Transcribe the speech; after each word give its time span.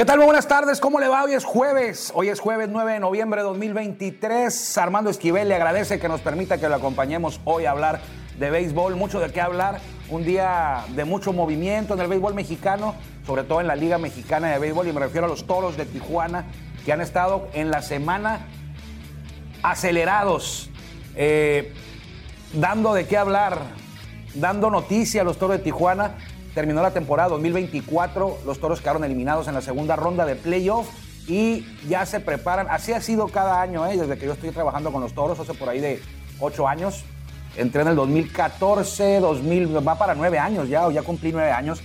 ¿Qué 0.00 0.06
tal? 0.06 0.16
Muy 0.16 0.24
buenas 0.24 0.48
tardes, 0.48 0.80
¿cómo 0.80 0.98
le 0.98 1.08
va? 1.08 1.24
Hoy 1.24 1.34
es 1.34 1.44
jueves, 1.44 2.10
hoy 2.14 2.30
es 2.30 2.40
jueves 2.40 2.70
9 2.70 2.94
de 2.94 3.00
noviembre 3.00 3.42
de 3.42 3.46
2023. 3.48 4.78
Armando 4.78 5.10
Esquivel 5.10 5.46
le 5.46 5.54
agradece 5.54 6.00
que 6.00 6.08
nos 6.08 6.22
permita 6.22 6.56
que 6.56 6.70
lo 6.70 6.76
acompañemos 6.76 7.38
hoy 7.44 7.66
a 7.66 7.72
hablar 7.72 8.00
de 8.38 8.48
béisbol, 8.48 8.96
mucho 8.96 9.20
de 9.20 9.30
qué 9.30 9.42
hablar, 9.42 9.78
un 10.08 10.24
día 10.24 10.86
de 10.96 11.04
mucho 11.04 11.34
movimiento 11.34 11.92
en 11.92 12.00
el 12.00 12.08
béisbol 12.08 12.32
mexicano, 12.32 12.94
sobre 13.26 13.44
todo 13.44 13.60
en 13.60 13.66
la 13.66 13.76
Liga 13.76 13.98
Mexicana 13.98 14.48
de 14.48 14.58
Béisbol, 14.58 14.88
y 14.88 14.94
me 14.94 15.00
refiero 15.00 15.26
a 15.26 15.28
los 15.28 15.46
Toros 15.46 15.76
de 15.76 15.84
Tijuana, 15.84 16.46
que 16.86 16.94
han 16.94 17.02
estado 17.02 17.48
en 17.52 17.70
la 17.70 17.82
semana 17.82 18.46
acelerados, 19.62 20.70
eh, 21.14 21.74
dando 22.54 22.94
de 22.94 23.06
qué 23.06 23.18
hablar, 23.18 23.58
dando 24.32 24.70
noticia 24.70 25.20
a 25.20 25.24
los 25.24 25.36
Toros 25.36 25.58
de 25.58 25.62
Tijuana. 25.62 26.16
Terminó 26.54 26.82
la 26.82 26.90
temporada 26.90 27.28
2024, 27.28 28.38
los 28.44 28.58
Toros 28.58 28.80
quedaron 28.80 29.04
eliminados 29.04 29.46
en 29.46 29.54
la 29.54 29.60
segunda 29.60 29.94
ronda 29.94 30.26
de 30.26 30.34
playoff 30.34 30.88
y 31.28 31.64
ya 31.88 32.04
se 32.06 32.18
preparan. 32.18 32.66
Así 32.70 32.92
ha 32.92 33.00
sido 33.00 33.28
cada 33.28 33.62
año, 33.62 33.86
¿eh? 33.86 33.96
desde 33.96 34.18
que 34.18 34.26
yo 34.26 34.32
estoy 34.32 34.50
trabajando 34.50 34.90
con 34.90 35.00
los 35.00 35.14
Toros, 35.14 35.38
hace 35.38 35.54
por 35.54 35.68
ahí 35.68 35.80
de 35.80 36.02
ocho 36.40 36.66
años. 36.66 37.04
Entré 37.56 37.82
en 37.82 37.88
el 37.88 37.96
2014, 37.96 39.20
2000, 39.20 39.86
va 39.86 39.96
para 39.96 40.14
nueve 40.14 40.38
años 40.38 40.68
ya, 40.68 40.86
o 40.86 40.90
ya 40.90 41.02
cumplí 41.02 41.30
nueve 41.30 41.52
años. 41.52 41.80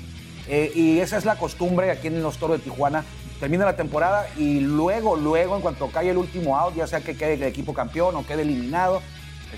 Eh, 0.47 0.71
y 0.75 0.99
esa 0.99 1.17
es 1.17 1.25
la 1.25 1.35
costumbre 1.35 1.91
aquí 1.91 2.07
en 2.07 2.23
los 2.23 2.37
Toros 2.37 2.57
de 2.57 2.63
Tijuana. 2.63 3.03
Termina 3.39 3.65
la 3.65 3.75
temporada 3.75 4.27
y 4.37 4.61
luego, 4.61 5.15
luego, 5.15 5.55
en 5.55 5.61
cuanto 5.61 5.89
cae 5.89 6.09
el 6.09 6.17
último 6.17 6.57
out, 6.57 6.75
ya 6.75 6.87
sea 6.87 7.01
que 7.01 7.15
quede 7.15 7.33
el 7.33 7.43
equipo 7.43 7.73
campeón 7.73 8.15
o 8.15 8.25
quede 8.25 8.43
eliminado, 8.43 9.01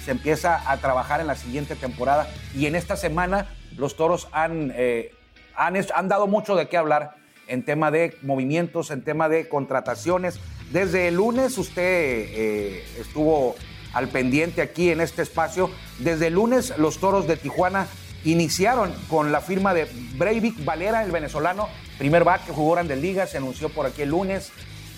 se 0.03 0.11
empieza 0.11 0.69
a 0.69 0.77
trabajar 0.77 1.21
en 1.21 1.27
la 1.27 1.35
siguiente 1.35 1.75
temporada. 1.75 2.27
Y 2.55 2.65
en 2.65 2.75
esta 2.75 2.97
semana 2.97 3.47
los 3.75 3.95
toros 3.95 4.27
han, 4.31 4.71
eh, 4.75 5.11
han, 5.55 5.75
han, 5.75 6.07
dado 6.07 6.27
mucho 6.27 6.55
de 6.55 6.67
qué 6.67 6.77
hablar 6.77 7.15
en 7.47 7.63
tema 7.63 7.91
de 7.91 8.17
movimientos, 8.21 8.91
en 8.91 9.03
tema 9.03 9.29
de 9.29 9.47
contrataciones. 9.49 10.39
Desde 10.71 11.07
el 11.07 11.15
lunes 11.15 11.57
usted 11.57 11.83
eh, 11.83 12.85
estuvo 12.99 13.55
al 13.93 14.09
pendiente 14.09 14.61
aquí 14.61 14.91
en 14.91 15.01
este 15.01 15.21
espacio. 15.21 15.69
Desde 15.99 16.27
el 16.27 16.33
lunes 16.33 16.77
los 16.77 16.99
toros 16.99 17.27
de 17.27 17.37
Tijuana 17.37 17.87
iniciaron 18.23 18.93
con 19.09 19.31
la 19.31 19.41
firma 19.41 19.73
de 19.73 19.87
Breivik 20.17 20.63
Valera, 20.65 21.03
el 21.03 21.11
venezolano, 21.11 21.69
primer 21.97 22.23
back 22.23 22.45
que 22.45 22.51
jugó 22.51 22.73
Grandes 22.73 22.99
Ligas, 22.99 23.31
se 23.31 23.37
anunció 23.37 23.69
por 23.69 23.85
aquí 23.85 24.01
el 24.01 24.09
lunes 24.09 24.51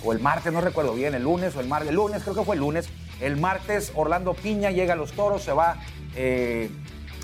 o 0.04 0.14
el 0.14 0.20
martes, 0.20 0.52
no 0.52 0.62
recuerdo 0.62 0.94
bien, 0.94 1.14
el 1.14 1.24
lunes 1.24 1.56
o 1.56 1.60
el 1.60 1.68
martes, 1.68 1.90
el 1.90 1.96
lunes, 1.96 2.24
creo 2.24 2.36
que 2.36 2.44
fue 2.44 2.56
el 2.56 2.62
lunes. 2.62 2.90
El 3.20 3.38
martes 3.38 3.92
Orlando 3.96 4.34
Piña 4.34 4.72
llega 4.72 4.94
a 4.94 4.96
los 4.96 5.12
toros, 5.12 5.44
se 5.44 5.52
va 5.52 5.78
eh, 6.16 6.70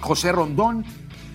José 0.01 0.31
Rondón, 0.31 0.85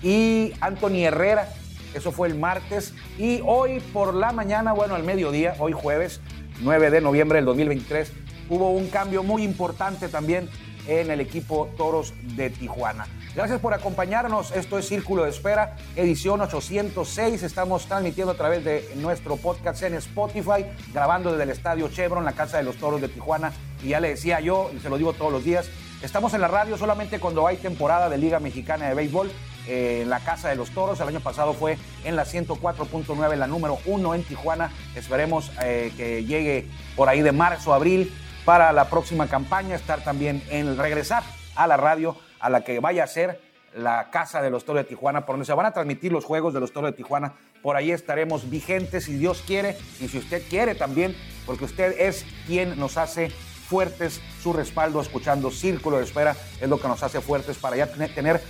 y 0.01 0.53
Anthony 0.61 1.05
Herrera. 1.05 1.49
Eso 1.93 2.11
fue 2.11 2.27
el 2.27 2.35
martes. 2.35 2.93
Y 3.17 3.41
hoy 3.45 3.79
por 3.93 4.13
la 4.13 4.31
mañana, 4.31 4.73
bueno, 4.73 4.95
al 4.95 5.03
mediodía, 5.03 5.55
hoy 5.59 5.73
jueves 5.73 6.21
9 6.61 6.91
de 6.91 7.01
noviembre 7.01 7.37
del 7.37 7.45
2023, 7.45 8.11
hubo 8.49 8.71
un 8.71 8.87
cambio 8.87 9.23
muy 9.23 9.43
importante 9.43 10.07
también 10.07 10.49
en 10.87 11.11
el 11.11 11.21
equipo 11.21 11.69
Toros 11.77 12.13
de 12.35 12.49
Tijuana. 12.49 13.07
Gracias 13.35 13.59
por 13.61 13.73
acompañarnos. 13.73 14.51
Esto 14.51 14.77
es 14.77 14.87
Círculo 14.87 15.23
de 15.23 15.29
Espera, 15.29 15.77
edición 15.95 16.41
806. 16.41 17.43
Estamos 17.43 17.85
transmitiendo 17.85 18.33
a 18.33 18.35
través 18.35 18.63
de 18.65 18.89
nuestro 18.95 19.37
podcast 19.37 19.83
en 19.83 19.93
Spotify, 19.95 20.65
grabando 20.93 21.31
desde 21.31 21.43
el 21.43 21.49
Estadio 21.51 21.87
Chevron, 21.89 22.25
la 22.25 22.33
casa 22.33 22.57
de 22.57 22.63
los 22.63 22.75
Toros 22.75 22.99
de 22.99 23.07
Tijuana. 23.07 23.53
Y 23.83 23.89
ya 23.89 23.99
le 23.99 24.09
decía 24.09 24.41
yo, 24.41 24.69
y 24.75 24.79
se 24.79 24.89
lo 24.89 24.97
digo 24.97 25.13
todos 25.13 25.31
los 25.31 25.45
días, 25.45 25.69
estamos 26.01 26.33
en 26.33 26.41
la 26.41 26.49
radio 26.49 26.77
solamente 26.77 27.19
cuando 27.19 27.47
hay 27.47 27.57
temporada 27.57 28.09
de 28.09 28.17
Liga 28.17 28.39
Mexicana 28.39 28.89
de 28.89 28.95
Béisbol 28.95 29.31
en 29.71 30.09
la 30.09 30.19
Casa 30.19 30.49
de 30.49 30.55
los 30.55 30.71
Toros. 30.71 30.99
El 30.99 31.07
año 31.07 31.19
pasado 31.19 31.53
fue 31.53 31.77
en 32.03 32.15
la 32.15 32.25
104.9, 32.25 33.35
la 33.35 33.47
número 33.47 33.79
uno 33.85 34.13
en 34.13 34.23
Tijuana. 34.23 34.71
Esperemos 34.95 35.51
eh, 35.63 35.93
que 35.95 36.25
llegue 36.25 36.67
por 36.95 37.09
ahí 37.09 37.21
de 37.21 37.31
marzo, 37.31 37.73
abril 37.73 38.13
para 38.45 38.73
la 38.73 38.89
próxima 38.89 39.27
campaña, 39.27 39.75
estar 39.75 40.03
también 40.03 40.43
en 40.49 40.77
regresar 40.77 41.23
a 41.55 41.67
la 41.67 41.77
radio, 41.77 42.17
a 42.39 42.49
la 42.49 42.61
que 42.61 42.79
vaya 42.79 43.03
a 43.03 43.07
ser 43.07 43.39
la 43.75 44.09
Casa 44.09 44.41
de 44.41 44.49
los 44.49 44.65
Toros 44.65 44.83
de 44.83 44.89
Tijuana, 44.89 45.25
por 45.25 45.35
donde 45.35 45.45
se 45.45 45.53
van 45.53 45.65
a 45.65 45.71
transmitir 45.71 46.11
los 46.11 46.25
juegos 46.25 46.53
de 46.53 46.59
los 46.59 46.73
Toros 46.73 46.91
de 46.91 46.97
Tijuana. 46.97 47.33
Por 47.61 47.75
ahí 47.75 47.91
estaremos 47.91 48.49
vigentes 48.49 49.05
si 49.05 49.13
Dios 49.13 49.43
quiere 49.45 49.77
y 49.99 50.07
si 50.07 50.17
usted 50.17 50.43
quiere 50.49 50.75
también, 50.75 51.15
porque 51.45 51.65
usted 51.65 51.95
es 51.99 52.25
quien 52.47 52.77
nos 52.77 52.97
hace 52.97 53.31
fuertes, 53.71 54.19
su 54.43 54.51
respaldo 54.51 54.99
escuchando 54.99 55.49
Círculo 55.49 55.97
de 55.97 56.03
Espera 56.03 56.35
es 56.59 56.67
lo 56.67 56.77
que 56.77 56.89
nos 56.89 57.01
hace 57.03 57.21
fuertes 57.21 57.57
para 57.57 57.77
ya 57.77 57.87
tener 57.87 58.41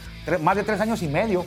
más 0.41 0.55
de 0.55 0.63
tres 0.63 0.79
años 0.81 1.01
y 1.01 1.07
medio. 1.07 1.45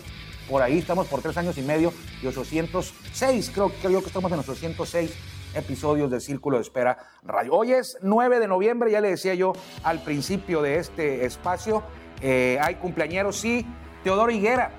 Por 0.48 0.62
ahí 0.62 0.78
estamos 0.78 1.06
por 1.06 1.22
tres 1.22 1.36
años 1.38 1.56
y 1.56 1.62
medio 1.62 1.92
y 2.22 2.26
806, 2.26 3.50
creo, 3.54 3.70
creo 3.80 4.00
que 4.00 4.06
estamos 4.06 4.30
en 4.30 4.36
los 4.36 4.48
806 4.48 5.10
episodios 5.54 6.10
de 6.10 6.20
Círculo 6.20 6.58
de 6.58 6.62
Espera 6.62 6.98
Radio. 7.22 7.54
Hoy 7.54 7.72
es 7.72 7.96
9 8.02 8.40
de 8.40 8.48
noviembre, 8.48 8.90
ya 8.90 9.00
le 9.00 9.08
decía 9.08 9.34
yo 9.34 9.54
al 9.82 10.02
principio 10.02 10.60
de 10.60 10.78
este 10.78 11.24
espacio, 11.24 11.82
eh, 12.20 12.58
hay 12.60 12.74
cumpleañeros, 12.74 13.36
sí, 13.36 13.66
Teodoro 14.02 14.30
Higuera. 14.30 14.70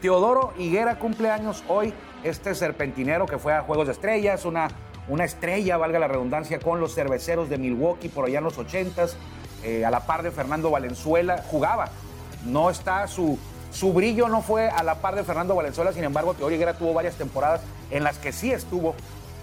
Teodoro 0.00 0.54
Higuera 0.56 0.98
cumpleaños 0.98 1.62
hoy, 1.68 1.92
este 2.24 2.54
serpentinero 2.54 3.26
que 3.26 3.38
fue 3.38 3.52
a 3.52 3.60
Juegos 3.62 3.88
de 3.88 3.92
Estrellas, 3.92 4.46
una, 4.46 4.68
una 5.08 5.24
estrella, 5.24 5.76
valga 5.76 5.98
la 5.98 6.08
redundancia, 6.08 6.60
con 6.60 6.80
los 6.80 6.94
cerveceros 6.94 7.50
de 7.50 7.58
Milwaukee 7.58 8.08
por 8.08 8.26
allá 8.26 8.38
en 8.38 8.44
los 8.44 8.58
80s, 8.58 9.12
eh, 9.64 9.84
a 9.84 9.90
la 9.90 10.06
par 10.06 10.22
de 10.22 10.30
Fernando 10.30 10.70
Valenzuela, 10.70 11.44
jugaba 11.50 11.90
no 12.44 12.70
está 12.70 13.06
su, 13.06 13.38
su 13.70 13.92
brillo 13.92 14.28
no 14.28 14.42
fue 14.42 14.68
a 14.68 14.82
la 14.82 14.96
par 14.96 15.14
de 15.14 15.24
Fernando 15.24 15.54
Valenzuela, 15.54 15.92
sin 15.92 16.04
embargo, 16.04 16.34
Teodoro 16.34 16.54
Higuera 16.54 16.74
tuvo 16.74 16.94
varias 16.94 17.16
temporadas 17.16 17.60
en 17.90 18.04
las 18.04 18.18
que 18.18 18.32
sí 18.32 18.52
estuvo 18.52 18.94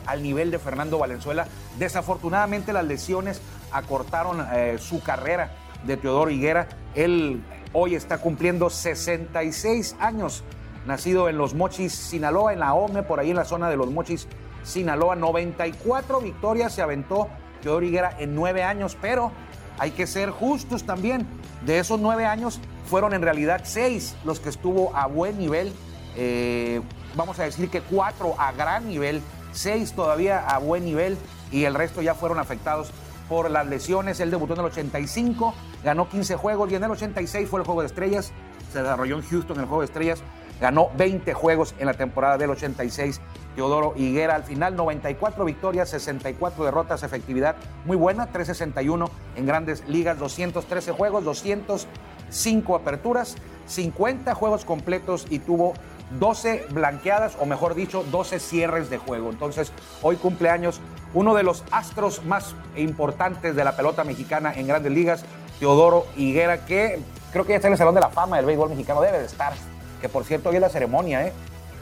al 0.06 0.24
nivel 0.24 0.52
de 0.52 0.60
Fernando 0.60 0.98
Valenzuela. 0.98 1.48
Desafortunadamente 1.78 2.74
las 2.74 2.86
lesiones 2.86 3.42
acortaron 3.72 4.46
eh, 4.54 4.78
su 4.80 5.02
carrera 5.02 5.52
de 5.86 5.98
Teodoro 5.98 6.32
Higuera. 6.32 6.68
Él 6.96 7.44
hoy 7.74 7.96
está 7.96 8.18
cumpliendo 8.18 8.70
66 8.70 9.96
años, 10.00 10.44
nacido 10.86 11.30
en 11.30 11.38
Los 11.38 11.54
Mochis, 11.54 11.94
Sinaloa, 11.94 12.54
en 12.54 12.60
la 12.60 12.74
OME, 12.74 13.04
por 13.04 13.20
ahí 13.20 13.30
en 13.30 13.36
la 13.36 13.46
zona 13.46 13.70
de 13.70 13.78
Los 13.78 13.92
Mochis, 13.92 14.28
Sinaloa. 14.64 15.16
94 15.16 16.22
victorias 16.22 16.74
se 16.74 16.82
aventó 16.82 17.28
Teodoro 17.62 17.86
Higuera 17.86 18.16
en 18.18 18.34
nueve 18.34 18.64
años, 18.64 18.98
pero 19.00 19.32
hay 19.78 19.92
que 19.92 20.08
ser 20.08 20.32
justos 20.32 20.86
también. 20.86 21.28
De 21.66 21.80
esos 21.80 22.00
nueve 22.00 22.26
años, 22.26 22.62
fueron 22.88 23.14
en 23.14 23.22
realidad 23.22 23.62
seis 23.64 24.16
los 24.26 24.40
que 24.40 24.50
estuvo 24.50 24.96
a 24.96 25.06
buen 25.08 25.38
nivel. 25.38 25.72
Eh, 26.16 26.82
vamos 27.16 27.40
a 27.40 27.44
decir 27.44 27.70
que 27.70 27.82
cuatro 27.82 28.36
a 28.40 28.52
gran 28.52 28.88
nivel, 28.88 29.22
seis 29.52 29.94
todavía 29.94 30.40
a 30.40 30.58
buen 30.58 30.86
nivel 30.86 31.18
y 31.52 31.66
el 31.66 31.76
resto 31.76 32.02
ya 32.02 32.16
fueron 32.16 32.40
afectados 32.40 32.92
por 33.30 33.52
las 33.52 33.68
lesiones. 33.68 34.20
Él 34.20 34.32
debutó 34.32 34.54
en 34.54 34.62
el 34.62 34.66
85, 34.68 35.54
ganó 35.84 36.10
15 36.10 36.36
juegos 36.36 36.72
y 36.72 36.76
en 36.76 36.84
el 36.84 36.92
86 36.92 37.50
fue 37.50 37.60
el 37.60 37.66
Juego 37.66 37.82
de 37.82 37.88
Estrellas. 37.88 38.32
Se 38.72 38.82
desarrolló 38.82 39.18
en 39.18 39.24
Houston 39.24 39.60
el 39.60 39.66
Juego 39.66 39.82
de 39.82 39.86
Estrellas. 39.86 40.20
Ganó 40.60 40.90
20 40.98 41.34
juegos 41.34 41.76
en 41.78 41.86
la 41.86 41.94
temporada 41.94 42.38
del 42.38 42.50
86 42.50 43.22
Teodoro 43.58 43.94
Higuera. 43.98 44.36
Al 44.36 44.44
final, 44.44 44.76
94 44.76 45.44
victorias, 45.44 45.90
64 45.90 46.64
derrotas, 46.64 47.02
efectividad 47.02 47.56
muy 47.86 47.98
buena, 47.98 48.28
361 48.28 49.10
en 49.36 49.46
grandes 49.48 49.84
ligas, 49.90 50.20
213 50.20 50.92
juegos, 50.92 51.26
205 51.26 52.76
aperturas, 52.76 53.36
50 53.66 54.36
juegos 54.36 54.64
completos 54.64 55.26
y 55.32 55.40
tuvo 55.40 55.74
12 56.20 56.68
blanqueadas, 56.70 57.36
o 57.40 57.48
mejor 57.48 57.74
dicho, 57.74 58.06
12 58.12 58.40
cierres 58.40 58.92
de 58.92 59.00
juego. 59.00 59.32
Entonces, 59.32 59.74
hoy 60.04 60.18
cumpleaños 60.18 60.80
uno 61.16 61.34
de 61.34 61.42
los 61.42 61.64
astros 61.72 62.24
más 62.26 62.54
importantes 62.76 63.56
de 63.56 63.64
la 63.64 63.76
pelota 63.76 64.04
mexicana 64.04 64.54
en 64.54 64.68
grandes 64.68 64.92
ligas, 64.92 65.26
Teodoro 65.60 66.06
Higuera, 66.16 66.64
que 66.66 67.00
creo 67.32 67.44
que 67.44 67.54
ya 67.54 67.56
está 67.56 67.70
en 67.70 67.74
el 67.74 67.80
Salón 67.80 67.96
de 67.96 68.02
la 68.02 68.10
Fama 68.10 68.38
del 68.38 68.46
béisbol 68.46 68.70
mexicano, 68.70 69.02
debe 69.02 69.18
de 69.18 69.26
estar. 69.26 69.54
Que 70.00 70.10
por 70.10 70.26
cierto, 70.26 70.50
hoy 70.50 70.58
es 70.58 70.62
la 70.62 70.70
ceremonia 70.70 71.26
¿eh? 71.26 71.34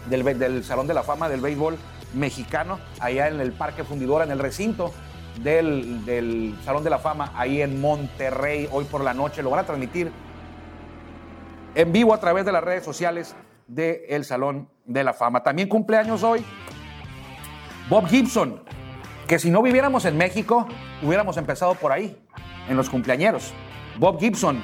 Del, 0.09 0.63
Salón 0.63 0.87
de 0.87 0.93
la 0.93 1.03
Fama 1.03 1.29
del 1.29 1.41
béisbol 1.41 1.77
mexicano, 2.13 2.79
allá 2.99 3.27
en 3.27 3.39
el 3.39 3.51
Parque 3.51 3.83
Fundidora, 3.83 4.23
en 4.23 4.31
el 4.31 4.39
recinto 4.39 4.93
del, 5.41 6.05
del, 6.05 6.55
Salón 6.63 6.83
de 6.83 6.89
la 6.89 6.99
Fama, 6.99 7.31
ahí 7.35 7.61
en 7.61 7.81
Monterrey, 7.81 8.67
hoy 8.71 8.85
por 8.85 9.01
la 9.01 9.13
noche. 9.13 9.43
Lo 9.43 9.49
van 9.49 9.61
a 9.61 9.63
transmitir 9.65 10.11
en 11.75 11.91
vivo 11.91 12.13
a 12.13 12.19
través 12.19 12.45
de 12.45 12.51
las 12.51 12.63
redes 12.63 12.83
sociales 12.83 13.35
del 13.67 14.25
Salón 14.25 14.69
de 14.85 15.03
la 15.03 15.13
Fama. 15.13 15.43
También 15.43 15.67
cumpleaños 15.67 16.23
hoy 16.23 16.45
Bob 17.89 18.07
Gibson, 18.07 18.61
que 19.27 19.37
si 19.37 19.51
no 19.51 19.61
viviéramos 19.61 20.05
en 20.05 20.17
México, 20.17 20.67
hubiéramos 21.03 21.37
empezado 21.37 21.75
por 21.75 21.91
ahí, 21.91 22.17
en 22.67 22.77
los 22.77 22.89
cumpleañeros. 22.89 23.53
Bob 23.99 24.19
Gibson, 24.19 24.63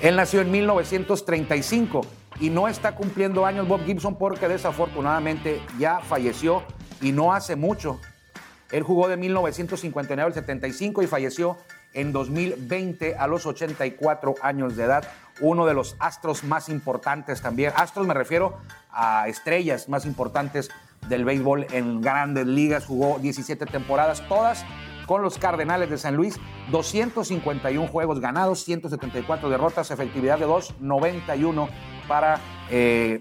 él 0.00 0.16
nació 0.16 0.40
en 0.40 0.50
1935 0.50 2.00
y 2.40 2.50
no 2.50 2.66
está 2.66 2.94
cumpliendo 2.94 3.44
años 3.44 3.68
Bob 3.68 3.84
Gibson 3.84 4.16
porque 4.16 4.48
desafortunadamente 4.48 5.60
ya 5.78 6.00
falleció 6.00 6.62
y 7.00 7.12
no 7.12 7.32
hace 7.32 7.54
mucho. 7.54 8.00
Él 8.70 8.82
jugó 8.82 9.08
de 9.08 9.16
1959 9.16 10.26
al 10.26 10.34
75 10.34 11.02
y 11.02 11.06
falleció 11.06 11.58
en 11.92 12.12
2020 12.12 13.16
a 13.16 13.26
los 13.26 13.46
84 13.46 14.36
años 14.42 14.76
de 14.76 14.84
edad. 14.84 15.04
Uno 15.40 15.66
de 15.66 15.74
los 15.74 15.96
astros 15.98 16.44
más 16.44 16.68
importantes 16.68 17.42
también. 17.42 17.72
Astros 17.76 18.06
me 18.06 18.14
refiero 18.14 18.58
a 18.90 19.28
estrellas 19.28 19.88
más 19.88 20.06
importantes 20.06 20.70
del 21.08 21.24
béisbol 21.24 21.66
en 21.72 22.00
grandes 22.00 22.46
ligas. 22.46 22.86
Jugó 22.86 23.18
17 23.18 23.66
temporadas, 23.66 24.22
todas 24.28 24.64
con 25.06 25.22
los 25.22 25.38
Cardenales 25.38 25.90
de 25.90 25.98
San 25.98 26.14
Luis. 26.14 26.38
251 26.70 27.88
juegos 27.88 28.20
ganados, 28.20 28.64
174 28.64 29.50
derrotas, 29.50 29.90
efectividad 29.90 30.38
de 30.38 30.46
2.91 30.46 31.68
para 32.10 32.40
eh, 32.70 33.20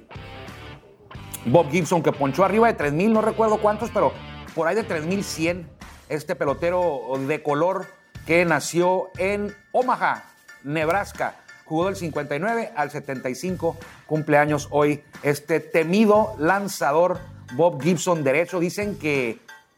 Bob 1.46 1.70
Gibson, 1.70 2.02
que 2.02 2.12
ponchó 2.12 2.44
arriba 2.44 2.74
de 2.74 2.76
3.000, 2.76 3.12
no 3.12 3.22
recuerdo 3.22 3.60
cuántos, 3.60 3.92
pero 3.92 4.12
por 4.56 4.68
ahí 4.68 4.76
de 4.76 4.88
3.100. 4.88 5.68
Este 6.10 6.36
pelotero 6.36 7.04
de 7.28 7.44
color 7.44 7.86
que 8.26 8.44
nació 8.46 9.10
en 9.20 9.56
Omaha, 9.72 10.24
Nebraska. 10.64 11.36
Jugó 11.66 11.86
del 11.86 11.98
59 11.98 12.72
al 12.76 12.90
75, 12.90 13.78
cumpleaños 14.08 14.68
hoy 14.72 15.04
este 15.22 15.60
temido 15.60 16.34
lanzador 16.40 17.20
Bob 17.54 17.80
Gibson 17.84 18.24
derecho. 18.24 18.60
Dicen 18.60 18.98
que, 18.98 19.38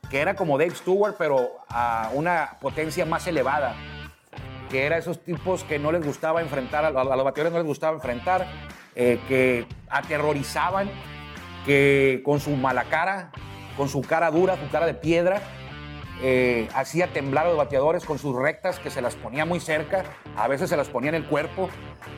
que 0.10 0.22
era 0.22 0.36
como 0.36 0.58
Dave 0.58 0.74
Stewart, 0.74 1.16
pero 1.18 1.58
a 1.68 2.12
una 2.14 2.58
potencia 2.62 3.06
más 3.06 3.28
elevada. 3.28 3.76
Que 4.70 4.86
era 4.86 4.98
esos 4.98 5.22
tipos 5.22 5.66
que 5.66 5.80
no 5.80 5.92
les 5.92 6.06
gustaba 6.06 6.42
enfrentar, 6.42 6.86
a, 6.86 6.92
los 6.92 7.24
bateadores 7.26 7.52
no 7.52 7.58
les 7.58 7.68
gustaba 7.68 7.94
enfrentar, 7.94 8.48
eh, 8.96 9.20
que 9.28 9.66
aterrorizaban, 9.90 10.90
que 11.66 12.22
con 12.26 12.40
su 12.40 12.52
mala 12.52 12.86
cara, 12.86 13.32
con 13.78 13.90
su 13.90 14.02
cara 14.02 14.32
dura, 14.32 14.58
su 14.58 14.70
cara 14.70 14.86
de 14.86 14.94
piedra, 14.94 15.42
eh, 16.24 16.70
hacía 16.76 17.08
temblar 17.08 17.48
a 17.48 17.50
los 17.50 17.58
bateadores 17.58 18.06
con 18.06 18.20
sus 18.20 18.36
rectas 18.36 18.78
que 18.78 18.92
se 18.92 19.02
las 19.02 19.16
ponía 19.16 19.44
muy 19.44 19.60
cerca, 19.60 20.04
a 20.38 20.48
veces 20.48 20.70
se 20.70 20.78
las 20.78 20.88
ponía 20.88 21.10
en 21.10 21.16
el 21.16 21.26
cuerpo. 21.26 21.70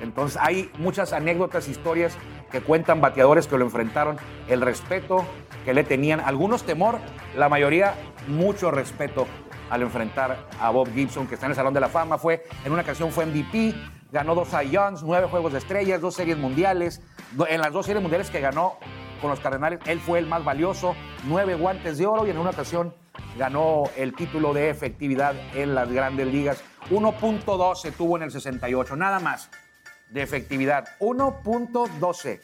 Entonces 0.01 0.37
hay 0.41 0.69
muchas 0.77 1.13
anécdotas, 1.13 1.69
historias 1.69 2.17
que 2.51 2.59
cuentan 2.59 2.99
bateadores 2.99 3.47
que 3.47 3.57
lo 3.57 3.63
enfrentaron, 3.63 4.17
el 4.49 4.59
respeto 4.59 5.25
que 5.63 5.73
le 5.73 5.83
tenían, 5.85 6.19
algunos 6.19 6.63
temor, 6.63 6.99
la 7.37 7.47
mayoría 7.47 7.95
mucho 8.27 8.71
respeto 8.71 9.25
al 9.69 9.81
enfrentar 9.81 10.49
a 10.59 10.69
Bob 10.69 10.93
Gibson, 10.93 11.25
que 11.25 11.35
está 11.35 11.45
en 11.45 11.53
el 11.53 11.55
Salón 11.55 11.73
de 11.73 11.79
la 11.79 11.87
Fama, 11.87 12.17
fue 12.17 12.43
en 12.65 12.73
una 12.73 12.81
ocasión 12.81 13.11
fue 13.11 13.25
MVP, 13.25 13.73
ganó 14.13 14.35
dos 14.35 14.49
Youngs, 14.69 15.01
nueve 15.01 15.27
Juegos 15.27 15.53
de 15.53 15.57
Estrellas, 15.57 15.99
dos 15.99 16.13
Series 16.13 16.37
Mundiales, 16.37 17.01
en 17.49 17.59
las 17.59 17.73
dos 17.73 17.87
Series 17.87 18.01
Mundiales 18.01 18.29
que 18.29 18.39
ganó 18.39 18.77
con 19.19 19.31
los 19.31 19.39
Cardenales, 19.39 19.79
él 19.87 19.99
fue 19.99 20.19
el 20.19 20.27
más 20.27 20.45
valioso, 20.45 20.95
nueve 21.27 21.55
guantes 21.55 21.97
de 21.97 22.05
oro 22.05 22.27
y 22.27 22.29
en 22.29 22.37
una 22.37 22.51
ocasión 22.51 22.93
ganó 23.39 23.85
el 23.97 24.13
título 24.13 24.53
de 24.53 24.69
efectividad 24.69 25.33
en 25.55 25.73
las 25.73 25.91
grandes 25.91 26.27
ligas. 26.27 26.63
1.12 26.91 27.91
tuvo 27.93 28.17
en 28.17 28.23
el 28.23 28.31
68, 28.31 28.95
nada 28.95 29.19
más 29.19 29.49
de 30.11 30.21
efectividad. 30.21 30.89
1.12 30.99 32.39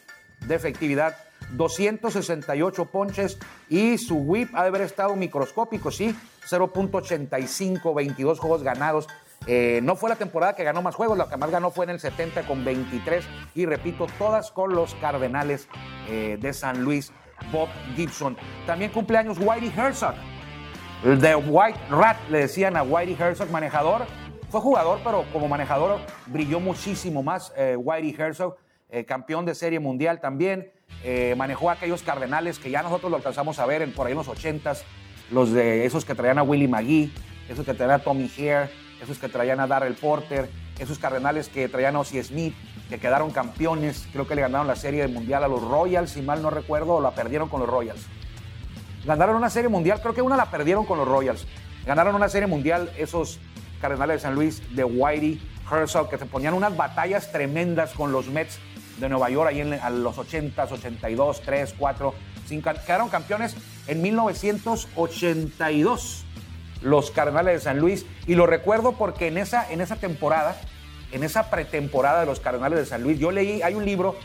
de 0.48 0.56
efectividad, 0.56 1.18
268 1.52 2.86
ponches 2.86 3.38
y 3.70 4.00
su 4.00 4.16
whip 4.16 4.50
ha 4.56 4.64
de 4.64 4.70
haber 4.70 4.82
estado 4.82 5.16
microscópico, 5.16 5.92
sí, 5.92 6.16
0.85, 6.50 7.94
22 7.94 8.40
juegos 8.40 8.64
ganados. 8.64 9.08
Eh, 9.48 9.80
no 9.84 9.96
fue 9.96 10.10
la 10.10 10.16
temporada 10.16 10.56
que 10.56 10.64
ganó 10.64 10.82
más 10.82 10.96
juegos, 10.96 11.18
la 11.18 11.30
que 11.30 11.38
más 11.38 11.50
ganó 11.50 11.72
fue 11.72 11.86
en 11.86 11.92
el 11.92 12.00
70 12.00 12.44
con 12.46 12.64
23 12.64 13.26
y 13.56 13.66
repito, 13.66 14.08
todas 14.18 14.52
con 14.52 14.76
los 14.76 14.96
Cardenales 14.96 15.68
eh, 16.08 16.38
de 16.40 16.54
San 16.54 16.84
Luis, 16.84 17.12
Bob 17.52 17.70
Gibson. 17.96 18.38
También 18.68 18.92
cumpleaños 18.92 19.38
Whitey 19.40 19.74
Herzog, 19.76 20.14
de 21.04 21.36
White 21.36 21.80
Rat, 21.90 22.18
le 22.30 22.40
decían 22.40 22.76
a 22.76 22.84
Whitey 22.84 23.16
Herzog, 23.20 23.50
manejador. 23.50 24.06
Fue 24.50 24.62
jugador, 24.62 25.00
pero 25.04 25.26
como 25.32 25.48
manejador 25.48 26.00
brilló 26.26 26.60
muchísimo 26.60 27.24
más 27.24 27.54
eh, 27.56 27.76
Whitey 27.76 28.16
Herzog, 28.18 28.58
campeón 29.06 29.46
de 29.46 29.54
serie 29.54 29.80
mundial 29.80 30.20
también. 30.20 30.72
Manejó 31.38 31.70
a 31.70 31.74
aquellos 31.74 32.02
cardenales 32.02 32.58
que 32.58 32.72
ya 32.72 32.82
nosotros 32.82 33.12
lo 33.12 33.18
alcanzamos 33.18 33.60
a 33.60 33.68
ver 33.68 33.84
en, 33.84 33.94
por 33.94 34.08
ahí 34.08 34.14
en 34.14 34.18
los 34.18 34.28
80s, 34.28 34.82
los 35.30 35.52
de 35.52 35.86
esos 35.86 36.06
que 36.06 36.16
traían 36.16 36.40
a 36.40 36.44
Willie 36.44 36.68
McGee, 36.68 37.14
esos 37.48 37.64
que 37.64 37.76
traían 37.76 38.00
a 38.00 38.04
Tommy 38.04 38.32
Hare, 38.36 38.72
esos 39.02 39.18
que 39.18 39.30
traían 39.30 39.60
a 39.60 39.68
Darrell 39.68 39.96
Porter, 39.96 40.50
esos 40.78 41.00
cardenales 41.00 41.50
que 41.50 41.68
traían 41.70 41.96
a 41.96 42.00
Ozzie 42.00 42.24
Smith, 42.24 42.56
que 42.90 43.00
quedaron 43.00 43.32
campeones. 43.32 44.08
Creo 44.12 44.28
que 44.28 44.36
le 44.36 44.42
ganaron 44.42 44.68
la 44.68 44.76
serie 44.76 45.08
mundial 45.08 45.44
a 45.44 45.48
los 45.48 45.62
Royals, 45.62 46.12
si 46.12 46.22
mal 46.22 46.42
no 46.42 46.50
recuerdo, 46.50 46.96
o 46.96 47.02
la 47.02 47.12
perdieron 47.12 47.50
con 47.50 47.60
los 47.60 47.70
Royals. 47.70 48.06
Ganaron 49.06 49.36
una 49.36 49.50
serie 49.50 49.70
mundial, 49.70 50.02
creo 50.02 50.14
que 50.14 50.22
una 50.22 50.36
la 50.36 50.52
perdieron 50.52 50.86
con 50.86 50.98
los 50.98 51.08
Royals. 51.08 51.46
Ganaron 51.86 52.16
una 52.16 52.30
serie 52.30 52.48
mundial 52.48 52.92
esos 52.98 53.40
Cardenales 53.80 54.18
de 54.18 54.20
San 54.20 54.36
Luis 54.36 54.62
de 54.76 54.84
Whitey 54.84 55.42
Herzog, 55.72 56.10
que 56.10 56.18
se 56.18 56.26
ponían 56.26 56.54
unas 56.54 56.76
batallas 56.76 57.32
tremendas 57.32 57.94
con 57.94 58.12
los 58.12 58.28
Mets 58.28 58.60
de 59.00 59.08
Nueva 59.08 59.30
York 59.30 59.50
ahí 59.50 59.62
en 59.62 60.04
los 60.04 60.18
80s, 60.18 60.72
82, 60.72 61.42
3, 61.42 61.76
4, 61.78 62.14
5. 62.48 62.72
Quedaron 62.86 63.08
campeones 63.10 63.56
en 63.88 64.02
1982 64.02 66.26
los 66.82 67.12
Cardenales 67.12 67.54
de 67.56 67.60
San 67.60 67.80
Luis. 67.80 68.06
Y 68.28 68.36
lo 68.36 68.46
recuerdo 68.46 68.94
porque 68.94 69.28
en 69.28 69.38
esa, 69.38 69.72
en 69.72 69.82
esa 69.82 69.96
temporada, 69.96 70.60
en 71.12 71.24
esa 71.24 71.50
pretemporada 71.50 72.22
de 72.22 72.26
los 72.26 72.40
Cardenales 72.40 72.80
de 72.80 72.86
San 72.86 73.04
Luis, 73.04 73.20
yo 73.20 73.32
leí, 73.32 73.62
hay 73.62 73.74
un 73.74 73.86
libro 73.86 74.16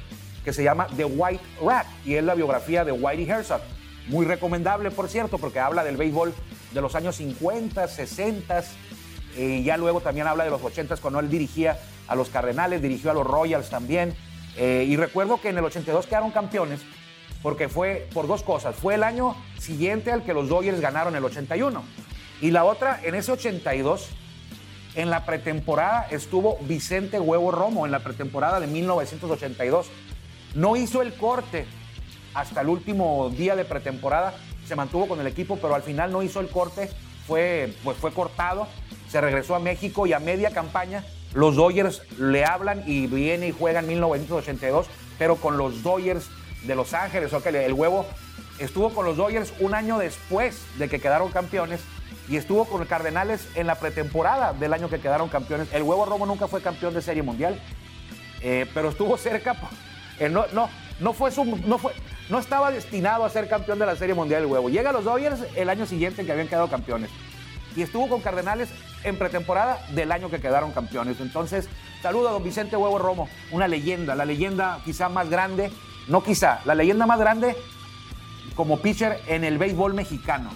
que 0.44 0.52
se 0.52 0.62
llama 0.62 0.86
The 0.96 1.04
White 1.04 1.42
Rat 1.62 1.86
y 2.04 2.14
es 2.14 2.24
la 2.24 2.34
biografía 2.34 2.84
de 2.84 2.92
Whitey 2.92 3.28
Herzog. 3.28 3.60
Muy 4.08 4.26
recomendable, 4.26 4.90
por 4.90 5.08
cierto, 5.08 5.38
porque 5.38 5.58
habla 5.58 5.82
del 5.82 5.96
béisbol 5.96 6.34
de 6.72 6.80
los 6.80 6.94
años 6.94 7.16
50, 7.16 7.88
60 7.88 8.64
y 9.36 9.64
ya 9.64 9.76
luego 9.76 10.00
también 10.00 10.26
habla 10.26 10.44
de 10.44 10.50
los 10.50 10.62
80 10.62 10.96
cuando 10.98 11.20
él 11.20 11.30
dirigía 11.30 11.78
a 12.06 12.14
los 12.14 12.28
Cardenales, 12.28 12.82
dirigió 12.82 13.10
a 13.10 13.14
los 13.14 13.26
Royals 13.26 13.70
también. 13.70 14.14
Eh, 14.56 14.84
y 14.86 14.96
recuerdo 14.96 15.40
que 15.40 15.48
en 15.48 15.58
el 15.58 15.64
82 15.64 16.06
quedaron 16.06 16.30
campeones 16.30 16.80
porque 17.42 17.68
fue 17.68 18.08
por 18.12 18.26
dos 18.26 18.42
cosas. 18.42 18.76
Fue 18.76 18.94
el 18.94 19.02
año 19.02 19.34
siguiente 19.58 20.12
al 20.12 20.24
que 20.24 20.32
los 20.32 20.48
Dodgers 20.48 20.80
ganaron 20.80 21.16
el 21.16 21.24
81. 21.24 21.82
Y 22.44 22.50
la 22.50 22.64
otra, 22.64 23.00
en 23.02 23.14
ese 23.14 23.32
82, 23.32 24.06
en 24.96 25.08
la 25.08 25.24
pretemporada 25.24 26.06
estuvo 26.10 26.58
Vicente 26.60 27.18
Huevo 27.18 27.50
Romo, 27.50 27.86
en 27.86 27.90
la 27.90 28.00
pretemporada 28.00 28.60
de 28.60 28.66
1982. 28.66 29.86
No 30.54 30.76
hizo 30.76 31.00
el 31.00 31.14
corte 31.14 31.64
hasta 32.34 32.60
el 32.60 32.68
último 32.68 33.30
día 33.30 33.56
de 33.56 33.64
pretemporada. 33.64 34.34
Se 34.66 34.76
mantuvo 34.76 35.08
con 35.08 35.20
el 35.20 35.26
equipo, 35.26 35.56
pero 35.56 35.74
al 35.74 35.82
final 35.82 36.12
no 36.12 36.22
hizo 36.22 36.38
el 36.40 36.50
corte. 36.50 36.90
Fue, 37.26 37.72
pues 37.82 37.96
fue 37.96 38.12
cortado. 38.12 38.66
Se 39.08 39.22
regresó 39.22 39.54
a 39.54 39.58
México 39.58 40.06
y 40.06 40.12
a 40.12 40.18
media 40.18 40.50
campaña 40.50 41.02
los 41.32 41.56
Dodgers 41.56 42.02
le 42.18 42.44
hablan 42.44 42.84
y 42.86 43.06
viene 43.06 43.48
y 43.48 43.52
juega 43.52 43.80
en 43.80 43.86
1982, 43.86 44.86
pero 45.18 45.36
con 45.36 45.56
los 45.56 45.82
Dodgers 45.82 46.28
de 46.64 46.74
Los 46.74 46.92
Ángeles. 46.92 47.32
O 47.32 47.42
el 47.42 47.72
huevo 47.72 48.04
estuvo 48.58 48.90
con 48.90 49.06
los 49.06 49.16
Dodgers 49.16 49.54
un 49.60 49.74
año 49.74 49.96
después 49.96 50.60
de 50.76 50.90
que 50.90 51.00
quedaron 51.00 51.32
campeones 51.32 51.80
y 52.28 52.36
estuvo 52.36 52.64
con 52.64 52.84
Cardenales 52.86 53.48
en 53.54 53.66
la 53.66 53.74
pretemporada 53.74 54.52
del 54.52 54.72
año 54.72 54.88
que 54.88 55.00
quedaron 55.00 55.28
campeones. 55.28 55.68
El 55.72 55.82
huevo 55.82 56.04
Romo 56.04 56.26
nunca 56.26 56.48
fue 56.48 56.62
campeón 56.62 56.94
de 56.94 57.02
Serie 57.02 57.22
Mundial, 57.22 57.60
eh, 58.40 58.66
pero 58.72 58.88
estuvo 58.88 59.16
cerca. 59.18 59.56
Eh, 60.18 60.28
no, 60.28 60.44
no, 60.52 60.68
no 61.00 61.12
fue 61.12 61.30
su, 61.30 61.44
no 61.44 61.78
fue, 61.78 61.92
no 62.28 62.38
estaba 62.38 62.70
destinado 62.70 63.24
a 63.24 63.30
ser 63.30 63.48
campeón 63.48 63.78
de 63.78 63.86
la 63.86 63.96
Serie 63.96 64.14
Mundial 64.14 64.42
del 64.42 64.50
Huevo. 64.50 64.68
Llega 64.68 64.90
a 64.90 64.92
los 64.92 65.04
Dodgers 65.04 65.40
el 65.56 65.68
año 65.68 65.86
siguiente 65.86 66.24
que 66.24 66.32
habían 66.32 66.48
quedado 66.48 66.68
campeones. 66.68 67.10
Y 67.76 67.82
estuvo 67.82 68.08
con 68.08 68.20
Cardenales 68.20 68.70
en 69.02 69.18
pretemporada 69.18 69.84
del 69.90 70.12
año 70.12 70.30
que 70.30 70.40
quedaron 70.40 70.72
campeones. 70.72 71.20
Entonces, 71.20 71.68
saludo 72.02 72.28
a 72.28 72.32
don 72.32 72.44
Vicente 72.44 72.76
Huevo 72.76 72.98
Romo, 72.98 73.28
una 73.50 73.66
leyenda, 73.66 74.14
la 74.14 74.24
leyenda 74.24 74.80
quizá 74.84 75.08
más 75.08 75.28
grande, 75.28 75.72
no 76.06 76.22
quizá, 76.22 76.60
la 76.64 76.74
leyenda 76.74 77.04
más 77.04 77.18
grande 77.18 77.56
como 78.54 78.78
pitcher 78.78 79.20
en 79.26 79.42
el 79.42 79.58
béisbol 79.58 79.94
mexicano. 79.94 80.50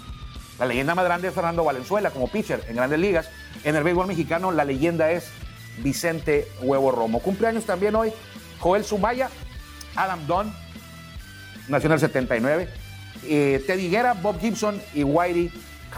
La 0.58 0.66
leyenda 0.66 0.94
más 0.94 1.04
grande 1.04 1.28
es 1.28 1.34
Fernando 1.34 1.64
Valenzuela 1.64 2.10
como 2.10 2.28
pitcher 2.28 2.64
en 2.68 2.76
grandes 2.76 2.98
ligas. 2.98 3.28
En 3.64 3.76
el 3.76 3.84
béisbol 3.84 4.06
mexicano 4.06 4.50
la 4.50 4.64
leyenda 4.64 5.10
es 5.10 5.30
Vicente 5.78 6.48
Huevo 6.60 6.90
Romo. 6.90 7.20
Cumpleaños 7.20 7.64
también 7.64 7.94
hoy 7.94 8.12
Joel 8.58 8.84
Zumaya, 8.84 9.30
Adam 9.94 10.26
Dunn, 10.26 10.52
nació 11.68 11.86
en 11.86 11.92
el 11.92 12.00
79, 12.00 12.68
eh, 13.24 13.62
Teddy 13.66 13.88
Guerra, 13.88 14.14
Bob 14.14 14.40
Gibson 14.40 14.82
y 14.94 15.04
Whitey 15.04 15.52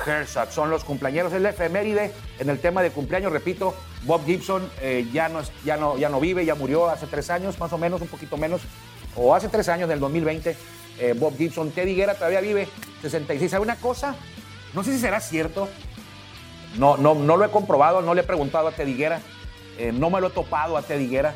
Herzog. 0.06 0.50
Son 0.50 0.70
los 0.70 0.84
cumpleaños. 0.84 1.32
Es 1.32 1.40
la 1.40 1.50
efeméride 1.50 2.12
en 2.38 2.50
el 2.50 2.58
tema 2.58 2.82
de 2.82 2.90
cumpleaños. 2.90 3.32
Repito, 3.32 3.74
Bob 4.04 4.24
Gibson 4.24 4.68
eh, 4.80 5.08
ya, 5.12 5.28
no, 5.28 5.40
ya, 5.64 5.76
no, 5.76 5.96
ya 5.96 6.08
no 6.08 6.20
vive, 6.20 6.44
ya 6.44 6.54
murió 6.54 6.88
hace 6.88 7.06
tres 7.06 7.30
años, 7.30 7.58
más 7.58 7.72
o 7.72 7.78
menos, 7.78 8.00
un 8.00 8.08
poquito 8.08 8.36
menos, 8.36 8.60
o 9.16 9.34
hace 9.34 9.48
tres 9.48 9.68
años, 9.68 9.88
del 9.88 10.00
2020. 10.00 10.56
Eh, 10.98 11.14
Bob 11.18 11.36
Gibson, 11.36 11.70
Teddy 11.70 11.94
Guerra 11.94 12.14
todavía 12.14 12.40
vive, 12.40 12.68
66. 13.02 13.50
¿Sabe 13.50 13.62
una 13.62 13.76
cosa? 13.76 14.14
No 14.74 14.84
sé 14.84 14.92
si 14.92 14.98
será 14.98 15.20
cierto. 15.20 15.68
No, 16.78 16.96
no, 16.96 17.14
no 17.14 17.36
lo 17.36 17.44
he 17.44 17.50
comprobado, 17.50 18.00
no 18.00 18.14
le 18.14 18.20
he 18.20 18.24
preguntado 18.24 18.68
a 18.68 18.72
Teddy 18.72 18.94
Guerra. 18.94 19.20
Eh, 19.78 19.92
no 19.92 20.10
me 20.10 20.20
lo 20.20 20.28
he 20.28 20.30
topado 20.30 20.76
a 20.76 20.82
Teddy 20.82 21.08
Guerra. 21.08 21.34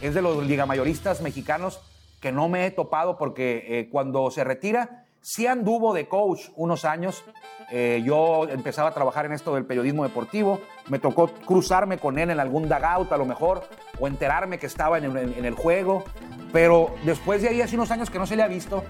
Es 0.00 0.14
de 0.14 0.22
los 0.22 0.44
ligamayoristas 0.44 1.20
mexicanos 1.20 1.80
que 2.20 2.32
no 2.32 2.48
me 2.48 2.66
he 2.66 2.70
topado 2.70 3.18
porque 3.18 3.88
cuando 3.90 4.30
se 4.30 4.44
retira, 4.44 5.06
sí 5.20 5.46
anduvo 5.46 5.92
de 5.94 6.08
coach 6.08 6.48
unos 6.56 6.84
años. 6.84 7.24
Eh, 7.72 8.02
yo 8.04 8.48
empezaba 8.48 8.88
a 8.88 8.94
trabajar 8.94 9.26
en 9.26 9.32
esto 9.32 9.54
del 9.54 9.64
periodismo 9.64 10.02
deportivo. 10.02 10.60
Me 10.88 10.98
tocó 10.98 11.28
cruzarme 11.28 11.98
con 11.98 12.18
él 12.18 12.30
en 12.30 12.40
algún 12.40 12.68
dugout 12.68 13.12
a 13.12 13.16
lo 13.16 13.24
mejor, 13.24 13.62
o 13.98 14.08
enterarme 14.08 14.58
que 14.58 14.66
estaba 14.66 14.98
en 14.98 15.44
el, 15.44 15.54
juego. 15.54 16.04
Pero 16.52 16.94
después 17.04 17.42
de 17.42 17.48
ahí, 17.48 17.60
hace 17.60 17.76
unos 17.76 17.90
años 17.90 18.10
que 18.10 18.18
no 18.18 18.26
se 18.26 18.36
le 18.36 18.42
ha 18.42 18.48
visto, 18.48 18.82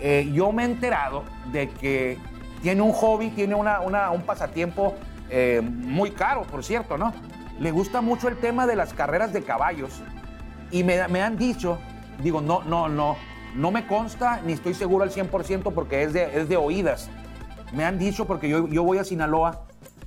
eh, 0.00 0.28
yo 0.32 0.50
me 0.52 0.62
he 0.62 0.66
enterado 0.66 1.24
de 1.52 1.68
que 1.68 2.18
tiene 2.62 2.82
un 2.82 2.92
hobby, 2.92 3.30
tiene 3.30 3.54
un 3.54 4.22
pasatiempo 4.26 4.94
eh, 5.30 5.60
muy 5.62 6.10
caro, 6.12 6.42
por 6.42 6.64
cierto, 6.64 6.98
¿no? 6.98 7.12
Le 7.58 7.70
gusta 7.70 8.00
mucho 8.00 8.28
el 8.28 8.36
tema 8.36 8.66
de 8.66 8.76
las 8.76 8.94
carreras 8.94 9.32
de 9.32 9.42
caballos. 9.42 10.02
Y 10.70 10.84
me, 10.84 11.06
me 11.08 11.22
han 11.22 11.36
dicho, 11.36 11.78
digo, 12.22 12.40
no, 12.40 12.62
no, 12.62 12.88
no, 12.88 13.16
no 13.54 13.70
me 13.70 13.86
consta 13.86 14.40
ni 14.44 14.52
estoy 14.52 14.74
seguro 14.74 15.04
al 15.04 15.10
100% 15.10 15.72
porque 15.72 16.02
es 16.02 16.12
de, 16.12 16.40
es 16.40 16.48
de 16.48 16.56
oídas. 16.56 17.10
Me 17.72 17.84
han 17.84 17.98
dicho, 17.98 18.26
porque 18.26 18.48
yo, 18.48 18.68
yo 18.68 18.82
voy 18.82 18.98
a 18.98 19.04
Sinaloa 19.04 19.64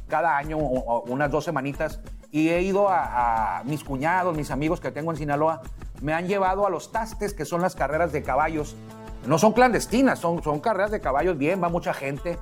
cada 0.07 0.37
año, 0.37 0.57
unas 0.57 1.31
dos 1.31 1.45
semanitas, 1.45 2.01
y 2.31 2.49
he 2.49 2.61
ido 2.61 2.87
a, 2.89 3.61
mis 3.65 3.83
cuñados, 3.83 4.35
mis 4.35 4.51
amigos 4.51 4.79
que 4.79 4.91
tengo 4.91 5.11
en 5.11 5.17
Sinaloa, 5.17 5.61
me 6.01 6.13
han 6.13 6.27
llevado 6.27 6.65
a 6.65 6.69
los 6.69 6.91
tastes, 6.91 7.33
que 7.33 7.45
son 7.45 7.61
las 7.61 7.75
carreras 7.75 8.11
de 8.11 8.23
caballos. 8.23 8.75
No 9.25 9.37
son 9.37 9.53
clandestinas, 9.53 10.19
son, 10.19 10.41
son 10.43 10.59
carreras 10.59 10.91
de 10.91 10.99
caballos 10.99 11.37
bien, 11.37 11.61
va 11.61 11.69
mucha 11.69 11.93
gente. 11.93 12.37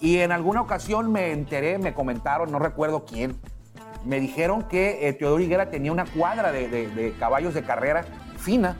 Y 0.00 0.18
en 0.18 0.32
alguna 0.32 0.60
ocasión 0.60 1.10
me 1.10 1.32
enteré, 1.32 1.78
me 1.78 1.94
comentaron, 1.94 2.50
no 2.52 2.58
recuerdo 2.58 3.04
quién, 3.04 3.40
me 4.04 4.20
dijeron 4.20 4.62
que 4.64 5.08
eh, 5.08 5.12
Teodoro 5.12 5.42
Higuera 5.42 5.70
tenía 5.70 5.90
una 5.92 6.04
cuadra 6.04 6.52
de, 6.52 6.68
de 6.68 7.12
caballos 7.18 7.54
de 7.54 7.62
carrera 7.62 8.04
fina 8.36 8.76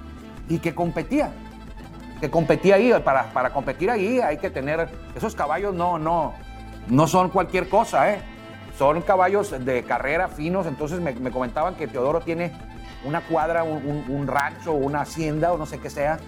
y 0.49 0.59
que 0.59 0.75
competía 0.75 1.33
que 2.21 2.31
competía 2.31 2.76
ahí. 2.76 2.93
Para, 3.05 3.33
para 3.33 3.50
competir 3.50 3.91
ahí 3.91 4.21
hay 4.21 4.38
que 4.38 4.50
tener. 4.50 4.88
Esos 5.15 5.35
caballos 5.35 5.75
no, 5.75 5.99
no, 5.99 6.35
no 6.88 7.07
son 7.07 7.31
cualquier 7.31 7.69
cosa, 7.69 8.12
¿eh? 8.12 8.21
Son 8.79 9.00
caballos 9.03 9.55
de 9.65 9.85
carrera 9.85 10.29
finos. 10.29 10.67
Entonces 10.67 11.00
me, 11.00 11.15
comentaban 11.31 11.75
que 11.75 11.87
Teodoro 11.87 12.21
tiene 12.21 12.53
una 13.05 13.21
cuadra, 13.23 13.62
un, 13.65 14.26
rancho, 14.26 14.73
una 14.73 15.03
hacienda 15.03 15.53
o 15.53 15.59
no 15.59 15.67
sé 15.67 15.79
qué 15.79 15.91
sea, 15.91 16.19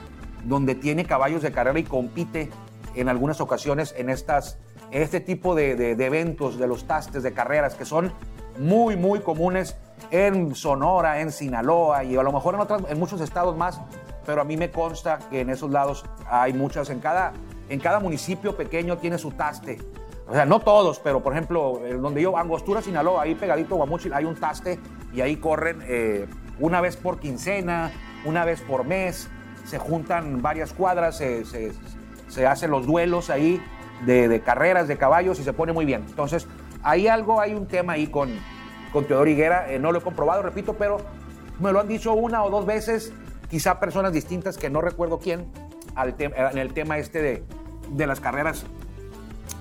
donde 0.49 0.75
tiene 0.75 1.05
caballos 1.05 1.43
de 1.43 1.53
carrera 1.53 1.79
y 1.79 1.85
compite 1.85 2.51
en 2.95 3.09
algunas 3.09 3.41
ocasiones 3.41 3.95
en, 3.97 4.11
estas, 4.11 4.59
este 4.91 5.21
tipo 5.21 5.55
de, 5.55 5.93
eventos 5.93 6.59
de 6.59 6.67
los 6.67 6.87
tastes 6.87 7.23
de 7.23 7.33
carreras 7.33 7.75
que 7.75 7.85
son 7.85 8.13
muy, 8.59 8.97
muy 8.97 9.21
comunes 9.21 9.77
en 10.11 10.55
Sonora, 10.55 11.21
en 11.21 11.31
Sinaloa 11.31 12.03
y 12.05 12.17
a 12.17 12.23
lo 12.23 12.33
mejor 12.33 12.55
en, 12.55 12.61
otras, 12.61 12.83
en 12.89 12.99
muchos 12.99 13.21
estados 13.21 13.57
más 13.57 13.81
pero 14.29 14.43
a 14.43 14.45
mí 14.45 14.59
me 14.59 14.71
consta 14.71 15.19
que 15.31 15.41
en 15.41 15.49
esos 15.49 15.71
lados 15.71 16.05
hay 16.29 16.53
muchas, 16.53 16.91
en 16.91 17.01
cada, 17.01 17.33
en 17.71 17.81
cada 17.81 17.99
municipio 17.99 18.55
pequeño 18.55 18.99
tiene 18.99 19.17
su 19.17 19.31
taste. 19.31 19.79
O 20.29 20.35
sea, 20.35 20.45
no 20.45 20.61
todos, 20.61 20.99
pero 20.99 21.23
por 21.23 21.33
ejemplo, 21.33 21.81
donde 21.99 22.21
yo, 22.21 22.37
Angostura, 22.37 22.83
Sinaloa, 22.83 23.23
ahí 23.23 23.35
pegadito 23.35 23.77
Guamuchil, 23.77 24.13
hay 24.13 24.27
un 24.27 24.37
taste 24.37 24.79
y 25.15 25.23
ahí 25.23 25.37
corren 25.37 25.83
eh, 25.89 26.27
una 26.61 26.83
vez 26.83 26.99
por 26.99 27.19
quincena, 27.21 27.91
una 28.27 28.45
vez 28.45 28.61
por 28.61 28.85
mes, 28.85 29.31
se 29.65 29.79
juntan 29.79 30.43
varias 30.43 30.73
cuadras, 30.73 31.17
se, 31.17 31.45
se, 31.45 32.47
hacen 32.47 32.71
los 32.71 32.87
duelos 32.87 33.31
ahí 33.31 33.63
de, 34.05 34.41
carreras 34.45 34.89
de 34.89 34.97
caballos 34.97 35.39
y 35.41 35.45
se 35.45 35.53
pone 35.53 35.73
muy 35.73 35.85
bien. 35.85 36.05
Entonces, 36.09 36.47
hay 36.83 37.09
algo, 37.09 37.41
hay 37.41 37.55
un 37.55 37.67
tema 37.67 37.95
ahí 37.95 38.07
con, 38.07 38.31
con 38.93 39.05
Teodoro 39.05 39.29
Higuera, 39.29 39.73
eh, 39.73 39.79
no 39.79 39.93
lo 39.93 39.99
he 39.99 40.03
comprobado, 40.03 40.43
repito, 40.43 40.75
pero 40.75 40.99
me 41.61 41.73
lo 41.73 41.81
han 41.81 41.89
dicho 41.89 42.13
una 42.13 42.45
o 42.45 42.51
dos 42.51 42.67
veces 42.67 43.13
quizá 43.51 43.81
personas 43.81 44.13
distintas 44.13 44.57
que 44.57 44.71
no 44.71 44.81
recuerdo 44.81 45.19
quién, 45.19 45.51
en 46.19 46.59
el 46.59 46.73
tema 46.73 46.99
este 46.99 47.21
de, 47.23 47.45
de 47.91 48.07
las 48.07 48.21
carreras 48.21 48.65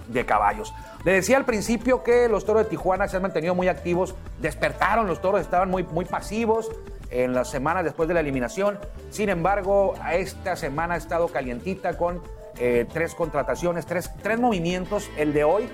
de 0.08 0.26
caballos. 0.26 0.74
Le 1.04 1.14
decía 1.14 1.38
al 1.38 1.46
principio 1.46 2.04
que 2.04 2.28
los 2.28 2.46
toros 2.46 2.64
de 2.64 2.70
Tijuana 2.70 3.08
se 3.08 3.18
han 3.18 3.24
mantenido 3.24 3.56
muy 3.56 3.68
activos, 3.68 4.16
despertaron 4.42 5.08
los 5.08 5.22
toros, 5.22 5.42
estaban 5.42 5.70
muy, 5.70 5.84
muy 5.84 6.06
pasivos 6.06 6.70
en 7.12 7.34
las 7.34 7.50
semanas 7.50 7.84
después 7.84 8.08
de 8.08 8.14
la 8.14 8.20
eliminación. 8.20 8.80
Sin 9.10 9.30
embargo, 9.30 9.96
esta 10.12 10.56
semana 10.56 10.96
ha 10.96 10.98
estado 10.98 11.28
calientita 11.28 11.98
con 11.98 12.22
eh, 12.60 12.86
tres 12.92 13.16
contrataciones, 13.16 13.86
tres, 13.86 14.12
tres 14.22 14.40
movimientos. 14.40 15.10
El 15.18 15.34
de 15.34 15.44
hoy, 15.44 15.70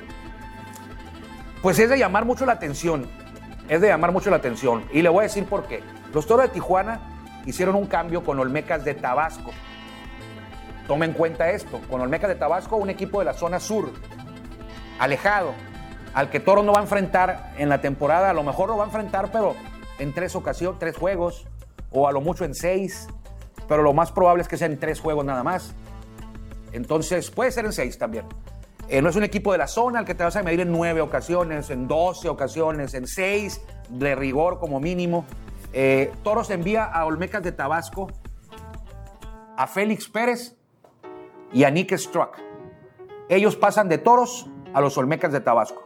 pues 1.62 1.80
es 1.80 1.90
de 1.90 1.98
llamar 1.98 2.26
mucho 2.26 2.46
la 2.46 2.54
atención. 2.54 3.08
Es 3.70 3.82
de 3.82 3.88
llamar 3.88 4.12
mucho 4.12 4.30
la 4.30 4.38
atención. 4.38 4.84
Y 4.92 5.02
le 5.02 5.10
voy 5.10 5.22
a 5.22 5.24
decir 5.24 5.46
por 5.46 5.64
qué. 5.68 5.82
Los 6.14 6.28
toros 6.28 6.46
de 6.46 6.52
Tijuana 6.52 7.00
hicieron 7.46 7.76
un 7.76 7.88
cambio 7.88 8.24
con 8.24 8.40
Olmecas 8.40 8.84
de 8.84 8.94
Tabasco. 8.94 9.52
Tome 10.88 11.06
en 11.06 11.14
cuenta 11.14 11.50
esto, 11.50 11.80
con 11.90 12.02
Olmecas 12.02 12.30
de 12.30 12.36
Tabasco, 12.36 12.76
un 12.76 12.90
equipo 12.90 13.20
de 13.20 13.26
la 13.26 13.34
zona 13.34 13.60
sur, 13.62 13.90
alejado, 15.00 15.54
al 16.14 16.30
que 16.30 16.42
Toro 16.42 16.62
no 16.62 16.74
va 16.74 16.80
a 16.80 16.84
enfrentar 16.84 17.54
en 17.58 17.70
la 17.70 17.80
temporada, 17.80 18.30
a 18.30 18.34
lo 18.34 18.44
mejor 18.44 18.70
lo 18.70 18.78
va 18.78 18.84
a 18.84 18.88
enfrentar, 18.88 19.32
pero 19.32 19.56
en 20.00 20.14
tres 20.14 20.36
ocasiones, 20.36 20.80
tres 20.80 20.98
juegos, 20.98 21.48
o 21.92 22.08
a 22.08 22.12
lo 22.12 22.22
mucho 22.22 22.46
en 22.46 22.56
seis, 22.56 23.08
pero 23.68 23.84
lo 23.84 23.94
más 23.94 24.12
probable 24.12 24.42
es 24.42 24.48
que 24.48 24.58
sea 24.58 24.68
en 24.68 24.80
tres 24.80 25.00
juegos 25.00 25.24
nada 25.26 25.44
más. 25.44 25.76
Entonces, 26.72 27.30
puede 27.30 27.52
ser 27.52 27.66
en 27.66 27.74
seis 27.74 27.98
también. 27.98 28.26
Eh, 28.90 29.02
no 29.02 29.10
es 29.10 29.16
un 29.16 29.24
equipo 29.24 29.52
de 29.52 29.58
la 29.60 29.68
zona 29.68 30.00
al 30.00 30.06
que 30.06 30.16
te 30.16 30.24
vas 30.24 30.36
a 30.36 30.44
medir 30.44 30.60
en 30.62 30.72
nueve 30.72 31.02
ocasiones, 31.02 31.70
en 31.70 31.88
doce 31.88 32.28
ocasiones, 32.30 32.94
en 32.94 33.08
seis 33.08 33.62
de 33.90 34.16
rigor 34.16 34.60
como 34.60 34.80
mínimo. 34.80 35.26
Eh, 35.72 36.12
Toros 36.24 36.50
envía 36.50 36.84
a 36.84 37.06
Olmecas 37.06 37.44
de 37.44 37.52
Tabasco 37.52 38.12
a 39.56 39.68
Félix 39.68 40.10
Pérez 40.10 40.56
y 41.52 41.64
a 41.64 41.72
Nick 41.72 41.96
Struck. 41.96 42.38
Ellos 43.30 43.56
pasan 43.56 43.88
de 43.88 44.00
Toros 44.00 44.48
a 44.74 44.82
los 44.82 44.98
Olmecas 44.98 45.32
de 45.32 45.40
Tabasco. 45.40 45.86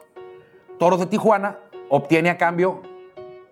Toros 0.80 1.00
de 1.00 1.06
Tijuana 1.06 1.60
obtiene 1.90 2.30
a 2.30 2.38
cambio 2.38 2.82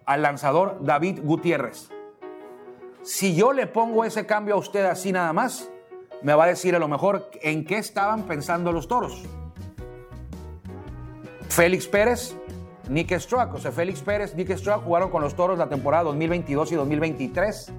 al 0.06 0.22
lanzador 0.22 0.78
David 0.82 1.20
Gutiérrez. 1.24 1.90
Si 3.04 3.36
yo 3.36 3.54
le 3.54 3.68
pongo 3.68 4.06
ese 4.06 4.26
cambio 4.26 4.56
a 4.56 4.58
usted 4.58 4.86
así 4.86 5.12
nada 5.12 5.32
más, 5.34 5.70
me 6.22 6.34
va 6.34 6.46
a 6.46 6.48
decir 6.48 6.76
a 6.76 6.80
lo 6.80 6.88
mejor 6.88 7.30
en 7.42 7.66
qué 7.66 7.78
estaban 7.78 8.24
pensando 8.24 8.72
los 8.72 8.88
toros. 8.88 9.24
Félix 11.50 11.88
Pérez 11.88 12.36
Nick 12.90 13.18
Struck, 13.18 13.56
o 13.56 13.58
sea, 13.58 13.72
Félix 13.72 14.02
Pérez, 14.02 14.36
Nick 14.36 14.56
Struck 14.56 14.84
jugaron 14.84 15.10
con 15.10 15.22
los 15.22 15.36
Toros 15.36 15.58
la 15.58 15.68
temporada 15.68 16.04
2022 16.04 16.72
y 16.72 16.76
2023. 16.76 17.72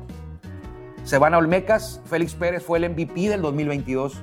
Se 1.04 1.18
van 1.18 1.34
a 1.34 1.38
Olmecas. 1.38 2.00
Félix 2.06 2.34
Pérez 2.34 2.64
fue 2.64 2.78
el 2.78 2.90
MVP 2.90 3.28
del 3.28 3.40
2022, 3.40 4.20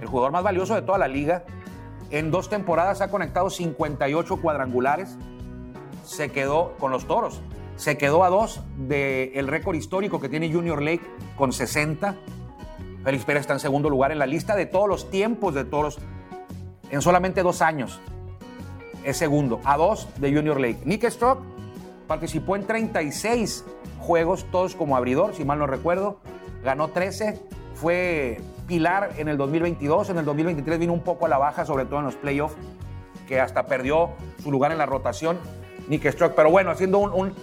el 0.00 0.06
jugador 0.06 0.32
más 0.32 0.42
valioso 0.42 0.74
de 0.74 0.82
toda 0.82 0.98
la 0.98 1.08
liga. 1.08 1.44
En 2.10 2.30
dos 2.30 2.50
temporadas 2.50 3.00
ha 3.00 3.08
conectado 3.08 3.48
58 3.48 4.40
cuadrangulares. 4.40 5.16
Se 6.08 6.30
quedó 6.30 6.74
con 6.78 6.90
los 6.90 7.06
Toros. 7.06 7.40
Se 7.76 7.98
quedó 7.98 8.24
a 8.24 8.30
dos 8.30 8.62
del 8.76 9.46
récord 9.46 9.76
histórico 9.76 10.20
que 10.20 10.28
tiene 10.28 10.52
Junior 10.52 10.82
Lake 10.82 11.02
con 11.36 11.52
60. 11.52 12.16
Félix 13.04 13.24
Pérez 13.24 13.42
está 13.42 13.52
en 13.52 13.60
segundo 13.60 13.88
lugar 13.90 14.10
en 14.10 14.18
la 14.18 14.26
lista 14.26 14.56
de 14.56 14.66
todos 14.66 14.88
los 14.88 15.10
tiempos 15.10 15.54
de 15.54 15.64
Toros 15.64 15.98
en 16.90 17.02
solamente 17.02 17.42
dos 17.42 17.62
años 17.62 18.00
es 19.04 19.16
segundo, 19.16 19.60
a 19.64 19.76
dos 19.76 20.08
de 20.18 20.34
Junior 20.34 20.60
Lake. 20.60 20.80
Nick 20.84 21.08
Strock 21.08 21.40
participó 22.06 22.56
en 22.56 22.66
36 22.66 23.64
juegos, 24.00 24.46
todos 24.50 24.74
como 24.74 24.96
abridor, 24.96 25.34
si 25.34 25.44
mal 25.44 25.58
no 25.58 25.66
recuerdo. 25.66 26.20
Ganó 26.62 26.88
13, 26.88 27.40
fue 27.74 28.40
pilar 28.66 29.12
en 29.18 29.28
el 29.28 29.36
2022. 29.36 30.10
En 30.10 30.18
el 30.18 30.24
2023 30.24 30.78
vino 30.78 30.92
un 30.92 31.02
poco 31.02 31.26
a 31.26 31.28
la 31.28 31.38
baja, 31.38 31.64
sobre 31.64 31.84
todo 31.84 32.00
en 32.00 32.06
los 32.06 32.16
playoffs, 32.16 32.56
que 33.26 33.40
hasta 33.40 33.66
perdió 33.66 34.10
su 34.42 34.50
lugar 34.50 34.72
en 34.72 34.78
la 34.78 34.86
rotación. 34.86 35.38
Nick 35.88 36.10
Struck. 36.10 36.34
Pero 36.34 36.50
bueno, 36.50 36.70
haciendo 36.70 36.98
un, 36.98 37.34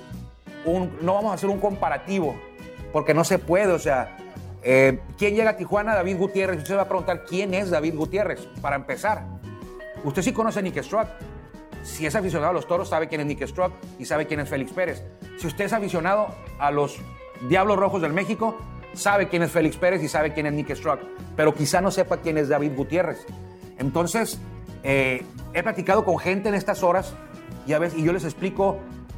no 1.01 1.13
vamos 1.13 1.31
a 1.31 1.35
hacer 1.35 1.49
un 1.49 1.59
comparativo, 1.59 2.35
porque 2.91 3.13
no 3.13 3.23
se 3.23 3.39
puede. 3.39 3.71
O 3.73 3.79
sea, 3.79 4.17
eh, 4.63 4.99
¿quién 5.17 5.35
llega 5.35 5.51
a 5.51 5.57
Tijuana? 5.57 5.95
David 5.95 6.17
Gutiérrez. 6.17 6.59
Usted 6.59 6.77
va 6.77 6.83
a 6.83 6.87
preguntar 6.87 7.25
quién 7.25 7.53
es 7.53 7.69
David 7.69 7.95
Gutiérrez, 7.95 8.47
para 8.61 8.75
empezar. 8.75 9.23
Usted 10.03 10.21
sí 10.21 10.33
conoce 10.33 10.59
a 10.59 10.61
Nick 10.61 10.81
Struck. 10.81 11.07
Si 11.83 12.05
es 12.05 12.15
aficionado 12.15 12.49
a 12.49 12.53
los 12.53 12.67
toros, 12.67 12.89
sabe 12.89 13.07
quién 13.07 13.21
es 13.21 13.27
Nick 13.27 13.45
Struck 13.45 13.71
y 13.99 14.05
sabe 14.05 14.25
quién 14.25 14.39
es 14.39 14.49
Félix 14.49 14.71
Pérez. 14.71 15.03
Si 15.37 15.45
usted 15.45 15.65
es 15.65 15.73
aficionado 15.73 16.29
a 16.57 16.71
los 16.71 16.97
Diablos 17.47 17.77
Rojos 17.77 18.01
del 18.01 18.11
México, 18.11 18.57
sabe 18.93 19.27
quién 19.27 19.43
es 19.43 19.51
Félix 19.51 19.77
Pérez 19.77 20.01
y 20.01 20.07
sabe 20.07 20.33
quién 20.33 20.47
es 20.47 20.53
Nick 20.53 20.73
Struck, 20.73 20.99
pero 21.35 21.53
quizá 21.53 21.81
no 21.81 21.91
sepa 21.91 22.17
quién 22.17 22.39
es 22.39 22.49
David 22.49 22.71
Gutiérrez. 22.75 23.25
Entonces, 23.77 24.39
eh, 24.83 25.23
he 25.53 25.63
platicado 25.63 26.05
con 26.05 26.17
gente 26.17 26.49
en 26.49 26.55
estas 26.55 26.81
horas 26.81 27.13
y, 27.65 27.73
a 27.73 27.79
veces, 27.79 27.99
y 27.99 28.03
yo 28.03 28.13
les 28.13 28.23
explico, 28.23 28.77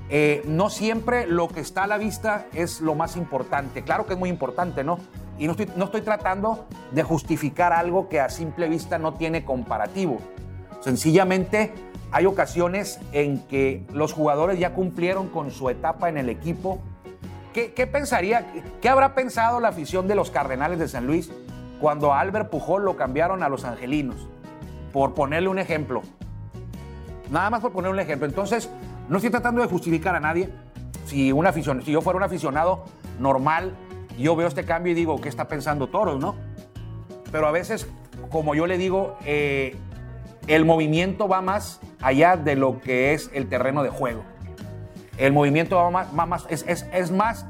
eh, 0.09 0.41
no 0.45 0.69
siempre 0.69 1.27
lo 1.27 1.47
que 1.47 1.59
está 1.59 1.83
a 1.83 1.87
la 1.87 1.97
vista 1.97 2.47
es 2.53 2.81
lo 2.81 2.95
más 2.95 3.15
importante. 3.17 3.83
Claro 3.83 4.05
que 4.05 4.13
es 4.13 4.19
muy 4.19 4.29
importante, 4.29 4.83
¿no? 4.83 4.99
Y 5.37 5.45
no 5.45 5.51
estoy, 5.51 5.69
no 5.75 5.85
estoy 5.85 6.01
tratando 6.01 6.65
de 6.91 7.03
justificar 7.03 7.73
algo 7.73 8.09
que 8.09 8.19
a 8.19 8.29
simple 8.29 8.69
vista 8.69 8.97
no 8.97 9.13
tiene 9.13 9.45
comparativo. 9.45 10.17
Sencillamente 10.81 11.73
hay 12.11 12.25
ocasiones 12.25 12.99
en 13.11 13.39
que 13.47 13.85
los 13.91 14.13
jugadores 14.13 14.59
ya 14.59 14.73
cumplieron 14.73 15.27
con 15.27 15.51
su 15.51 15.69
etapa 15.69 16.09
en 16.09 16.17
el 16.17 16.29
equipo 16.29 16.81
¿Qué, 17.75 17.87
pensaría, 17.87 18.45
qué 18.81 18.87
habrá 18.87 19.15
pensado 19.15 19.59
la 19.59 19.69
afición 19.69 20.07
de 20.07 20.13
los 20.13 20.29
Cardenales 20.29 20.77
de 20.77 20.87
San 20.87 21.07
Luis 21.07 21.31
cuando 21.81 22.13
a 22.13 22.19
Albert 22.19 22.51
Pujol 22.51 22.85
lo 22.85 22.95
cambiaron 22.95 23.41
a 23.41 23.49
los 23.49 23.65
Angelinos? 23.65 24.27
Por 24.93 25.15
ponerle 25.15 25.49
un 25.49 25.57
ejemplo. 25.57 26.03
Nada 27.29 27.49
más 27.49 27.61
por 27.61 27.71
poner 27.71 27.91
un 27.91 27.99
ejemplo. 27.99 28.27
Entonces, 28.27 28.69
no 29.09 29.17
estoy 29.17 29.31
tratando 29.31 29.61
de 29.61 29.67
justificar 29.67 30.15
a 30.15 30.19
nadie. 30.19 30.49
Si, 31.05 31.31
una 31.31 31.49
afición, 31.49 31.81
si 31.83 31.91
yo 31.91 32.01
fuera 32.01 32.17
un 32.17 32.23
aficionado 32.23 32.85
normal, 33.19 33.73
yo 34.17 34.35
veo 34.35 34.47
este 34.47 34.65
cambio 34.65 34.91
y 34.91 34.95
digo, 34.95 35.19
¿qué 35.21 35.29
está 35.29 35.47
pensando 35.47 35.87
Toros, 35.87 36.19
no? 36.19 36.35
Pero 37.31 37.47
a 37.47 37.51
veces, 37.51 37.87
como 38.29 38.55
yo 38.55 38.67
le 38.67 38.77
digo, 38.77 39.17
eh, 39.25 39.75
el 40.47 40.65
movimiento 40.65 41.27
va 41.27 41.41
más 41.41 41.79
allá 42.01 42.37
de 42.37 42.55
lo 42.55 42.79
que 42.79 43.13
es 43.13 43.29
el 43.33 43.47
terreno 43.47 43.83
de 43.83 43.89
juego. 43.89 44.23
El 45.17 45.33
movimiento 45.33 45.77
va 45.77 45.89
más, 46.25 46.45
es, 46.49 47.11
más, 47.11 47.45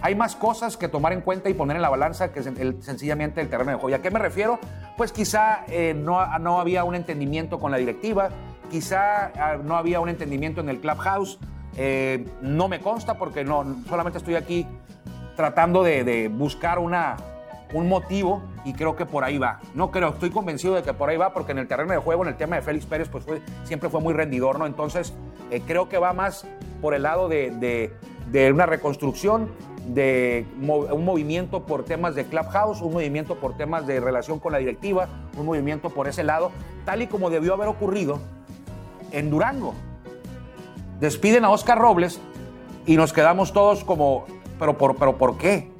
hay 0.00 0.14
más 0.14 0.34
cosas 0.34 0.76
que 0.76 0.88
tomar 0.88 1.12
en 1.12 1.20
cuenta 1.20 1.48
y 1.48 1.54
poner 1.54 1.76
en 1.76 1.82
la 1.82 1.88
balanza 1.88 2.32
que 2.32 2.42
sencillamente 2.42 3.40
el 3.40 3.48
terreno 3.48 3.70
de 3.70 3.76
juego. 3.76 3.90
¿Y 3.90 3.94
a 3.94 4.02
qué 4.02 4.10
me 4.10 4.18
refiero? 4.18 4.58
Pues 4.96 5.12
quizá 5.12 5.64
eh, 5.68 5.94
no, 5.94 6.38
no 6.38 6.60
había 6.60 6.84
un 6.84 6.94
entendimiento 6.94 7.58
con 7.58 7.70
la 7.70 7.78
directiva, 7.78 8.30
quizá 8.72 9.26
ah, 9.36 9.58
no 9.62 9.76
había 9.76 10.00
un 10.00 10.08
entendimiento 10.08 10.62
en 10.62 10.70
el 10.70 10.80
clubhouse. 10.80 11.38
Eh, 11.76 12.26
no 12.40 12.68
me 12.68 12.80
consta 12.80 13.18
porque 13.18 13.44
no, 13.44 13.76
solamente 13.88 14.18
estoy 14.18 14.34
aquí 14.34 14.66
tratando 15.36 15.82
de, 15.82 16.28
buscar 16.28 16.78
una, 16.78 17.16
un 17.72 17.88
motivo 17.88 18.42
y 18.64 18.72
creo 18.72 18.96
que 18.96 19.06
por 19.06 19.24
ahí 19.24 19.38
va. 19.38 19.60
No 19.74 19.90
creo, 19.90 20.08
estoy 20.08 20.30
convencido 20.30 20.74
de 20.74 20.82
que 20.82 20.94
por 20.94 21.10
ahí 21.10 21.16
va 21.16 21.32
porque 21.32 21.52
en 21.52 21.58
el 21.58 21.68
terreno 21.68 21.92
de 21.92 21.98
juego, 21.98 22.22
en 22.22 22.30
el 22.30 22.36
tema 22.36 22.56
de 22.56 22.62
Félix 22.62 22.86
Pérez, 22.86 23.08
pues 23.08 23.24
siempre 23.64 23.90
fue 23.90 24.00
muy 24.00 24.14
rendidor, 24.14 24.58
¿no? 24.58 24.66
Entonces, 24.66 25.12
eh, 25.50 25.62
creo 25.66 25.88
que 25.88 25.98
va 25.98 26.12
más 26.14 26.46
por 26.80 26.94
el 26.94 27.02
lado 27.02 27.28
de, 27.28 27.92
una 28.52 28.66
reconstrucción, 28.66 29.50
de 29.86 30.46
un 30.60 31.04
movimiento 31.04 31.64
por 31.66 31.84
temas 31.84 32.14
de 32.14 32.24
Clubhouse, 32.24 32.80
un 32.80 32.92
movimiento 32.92 33.36
por 33.36 33.56
temas 33.56 33.86
de 33.86 34.00
relación 34.00 34.38
con 34.38 34.52
la 34.52 34.58
directiva, 34.58 35.08
un 35.36 35.46
movimiento 35.46 35.90
por 35.90 36.08
ese 36.08 36.22
lado, 36.22 36.52
tal 36.84 37.02
y 37.02 37.06
como 37.06 37.30
debió 37.30 37.54
haber 37.54 37.68
ocurrido 37.68 38.20
en 39.12 39.30
Durango. 39.30 39.74
Despiden 41.00 41.44
a 41.44 41.50
Oscar 41.50 41.78
Robles 41.78 42.20
y 42.86 42.96
nos 42.96 43.12
quedamos 43.12 43.52
todos 43.52 43.84
como, 43.84 44.26
¿pero 44.58 44.78
por, 44.78 44.96
pero 44.96 45.18
por 45.18 45.38
qué? 45.38 45.70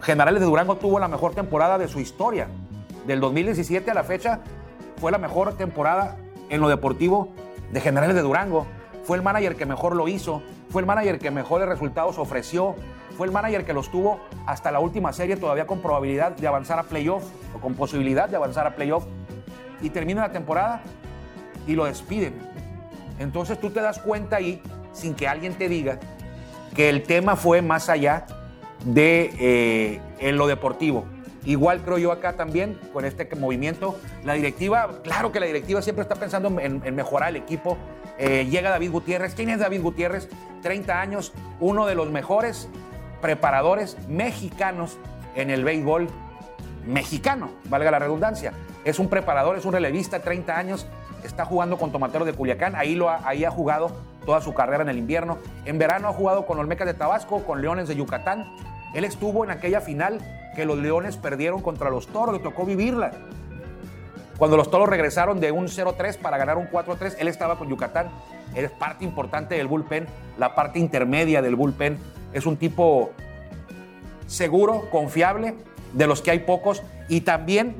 Generales 0.00 0.40
de 0.40 0.46
Durango 0.46 0.76
tuvo 0.76 0.98
la 0.98 1.08
mejor 1.08 1.34
temporada 1.34 1.78
de 1.78 1.88
su 1.88 2.00
historia. 2.00 2.48
Del 3.06 3.20
2017 3.20 3.90
a 3.90 3.94
la 3.94 4.04
fecha 4.04 4.40
fue 4.96 5.12
la 5.12 5.18
mejor 5.18 5.54
temporada 5.54 6.16
en 6.48 6.60
lo 6.60 6.68
deportivo 6.68 7.28
de 7.72 7.80
Generales 7.80 8.14
de 8.14 8.22
Durango 8.22 8.66
fue 9.06 9.16
el 9.16 9.22
manager 9.22 9.54
que 9.54 9.66
mejor 9.66 9.94
lo 9.94 10.08
hizo, 10.08 10.42
fue 10.68 10.82
el 10.82 10.86
manager 10.86 11.20
que 11.20 11.30
mejores 11.30 11.68
resultados 11.68 12.18
ofreció, 12.18 12.74
fue 13.16 13.28
el 13.28 13.32
manager 13.32 13.64
que 13.64 13.72
los 13.72 13.88
tuvo 13.88 14.18
hasta 14.46 14.72
la 14.72 14.80
última 14.80 15.12
serie 15.12 15.36
todavía 15.36 15.64
con 15.64 15.80
probabilidad 15.80 16.32
de 16.32 16.48
avanzar 16.48 16.80
a 16.80 16.82
playoff 16.82 17.22
o 17.54 17.60
con 17.60 17.74
posibilidad 17.74 18.28
de 18.28 18.34
avanzar 18.34 18.66
a 18.66 18.74
playoff. 18.74 19.04
Y 19.80 19.90
termina 19.90 20.22
la 20.22 20.32
temporada 20.32 20.82
y 21.66 21.74
lo 21.74 21.84
despiden. 21.84 22.34
Entonces 23.18 23.60
tú 23.60 23.70
te 23.70 23.80
das 23.80 23.98
cuenta 23.98 24.36
ahí, 24.36 24.62
sin 24.92 25.14
que 25.14 25.28
alguien 25.28 25.54
te 25.54 25.68
diga, 25.68 25.98
que 26.74 26.88
el 26.88 27.02
tema 27.02 27.36
fue 27.36 27.62
más 27.62 27.88
allá 27.88 28.26
de 28.84 29.30
eh, 29.38 30.00
en 30.18 30.36
lo 30.36 30.46
deportivo. 30.46 31.06
Igual 31.44 31.82
creo 31.82 31.98
yo 31.98 32.12
acá 32.12 32.34
también 32.34 32.78
con 32.92 33.04
este 33.04 33.28
movimiento. 33.36 33.98
La 34.24 34.34
directiva, 34.34 35.00
claro 35.02 35.30
que 35.30 35.38
la 35.38 35.46
directiva 35.46 35.80
siempre 35.80 36.02
está 36.02 36.16
pensando 36.16 36.48
en, 36.60 36.94
mejorar 36.94 37.30
el 37.30 37.36
equipo, 37.36 37.78
eh, 38.18 38.46
llega 38.50 38.70
David 38.70 38.90
Gutiérrez. 38.90 39.34
¿Quién 39.34 39.50
es 39.50 39.60
David 39.60 39.80
Gutiérrez? 39.80 40.28
30 40.62 41.00
años, 41.00 41.32
uno 41.60 41.86
de 41.86 41.94
los 41.94 42.10
mejores 42.10 42.68
preparadores 43.22 43.96
mexicanos 44.08 44.98
en 45.36 45.50
el 45.50 45.64
béisbol 45.64 46.08
mexicano, 46.84 47.50
valga 47.68 47.90
la 47.90 48.00
redundancia. 48.00 48.52
Es 48.84 48.98
un 48.98 49.08
preparador, 49.08 49.56
es 49.56 49.64
un 49.64 49.72
relevista, 49.72 50.20
30 50.20 50.56
años, 50.56 50.86
está 51.26 51.44
jugando 51.44 51.76
con 51.76 51.92
Tomatero 51.92 52.24
de 52.24 52.32
Culiacán, 52.32 52.74
ahí, 52.74 52.94
lo 52.94 53.10
ha, 53.10 53.26
ahí 53.26 53.44
ha 53.44 53.50
jugado 53.50 53.90
toda 54.24 54.40
su 54.40 54.54
carrera 54.54 54.82
en 54.82 54.88
el 54.88 54.98
invierno. 54.98 55.38
En 55.64 55.78
verano 55.78 56.08
ha 56.08 56.12
jugado 56.12 56.46
con 56.46 56.58
Olmecas 56.58 56.86
de 56.86 56.94
Tabasco, 56.94 57.44
con 57.44 57.62
Leones 57.62 57.88
de 57.88 57.96
Yucatán. 57.96 58.46
Él 58.94 59.04
estuvo 59.04 59.44
en 59.44 59.50
aquella 59.50 59.80
final 59.80 60.20
que 60.54 60.64
los 60.64 60.78
Leones 60.78 61.16
perdieron 61.16 61.62
contra 61.62 61.90
los 61.90 62.06
Toros, 62.08 62.34
le 62.34 62.40
tocó 62.40 62.64
vivirla. 62.64 63.12
Cuando 64.38 64.56
los 64.56 64.70
Toros 64.70 64.88
regresaron 64.88 65.40
de 65.40 65.52
un 65.52 65.66
0-3 65.66 66.18
para 66.18 66.36
ganar 66.36 66.58
un 66.58 66.68
4-3, 66.68 67.16
él 67.18 67.28
estaba 67.28 67.56
con 67.56 67.68
Yucatán. 67.68 68.08
es 68.54 68.70
parte 68.70 69.04
importante 69.04 69.54
del 69.54 69.66
bullpen, 69.66 70.06
la 70.38 70.54
parte 70.54 70.78
intermedia 70.78 71.40
del 71.40 71.56
bullpen. 71.56 71.98
Es 72.32 72.44
un 72.44 72.56
tipo 72.56 73.10
seguro, 74.26 74.90
confiable, 74.90 75.54
de 75.92 76.06
los 76.06 76.20
que 76.20 76.32
hay 76.32 76.40
pocos. 76.40 76.82
Y 77.08 77.22
también 77.22 77.76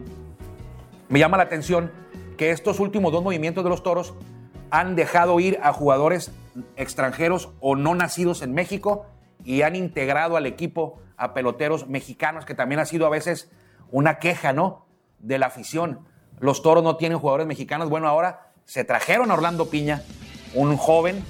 me 1.09 1.18
llama 1.18 1.37
la 1.37 1.44
atención 1.44 1.90
que 2.37 2.51
estos 2.51 2.81
últimos 2.81 3.12
dos 3.12 3.22
movimientos 3.22 3.64
de 3.64 3.70
los 3.70 3.83
Toros 3.83 4.14
han 4.70 4.96
dejado 4.96 5.40
ir 5.40 5.59
a 5.62 5.72
jugadores 5.72 6.33
extranjeros 6.77 7.51
o 7.61 7.77
no 7.77 7.94
nacidos 7.94 8.42
en 8.42 8.53
México 8.53 9.07
y 9.44 9.62
han 9.62 9.77
integrado 9.77 10.37
al 10.37 10.46
equipo 10.46 11.01
a 11.16 11.35
peloteros 11.35 11.88
mexicanos, 11.88 12.44
que 12.44 12.55
también 12.55 12.81
ha 12.81 12.85
sido 12.85 13.07
a 13.07 13.11
veces 13.11 13.51
una 13.90 14.18
queja, 14.18 14.53
¿no? 14.53 14.87
De 15.18 15.38
la 15.38 15.46
afición. 15.46 16.01
Los 16.40 16.62
toros 16.62 16.85
no 16.85 16.96
tienen 16.96 17.18
jugadores 17.18 17.46
mexicanos. 17.46 17.88
Bueno, 17.88 18.09
ahora 18.09 18.51
se 18.64 18.85
trajeron 18.85 19.31
a 19.31 19.35
Orlando 19.35 19.70
Piña, 19.70 20.03
un 20.55 20.77
joven 20.77 21.25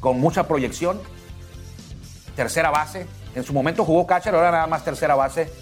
con 0.00 0.20
mucha 0.20 0.46
proyección, 0.46 1.00
tercera 2.36 2.70
base. 2.70 3.06
En 3.34 3.42
su 3.42 3.52
momento 3.52 3.84
jugó 3.84 4.06
catcher, 4.06 4.34
ahora 4.34 4.52
nada 4.52 4.66
más 4.66 4.84
tercera 4.84 5.14
base. 5.14 5.52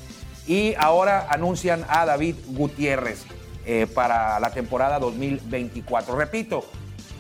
Y 0.47 0.75
ahora 0.79 1.27
anuncian 1.29 1.85
a 1.89 2.05
David 2.05 2.37
Gutiérrez 2.49 3.25
eh, 3.69 3.89
para 3.93 4.39
la 4.39 4.51
temporada 4.51 5.01
2024. 5.01 6.15
Repito, 6.15 6.65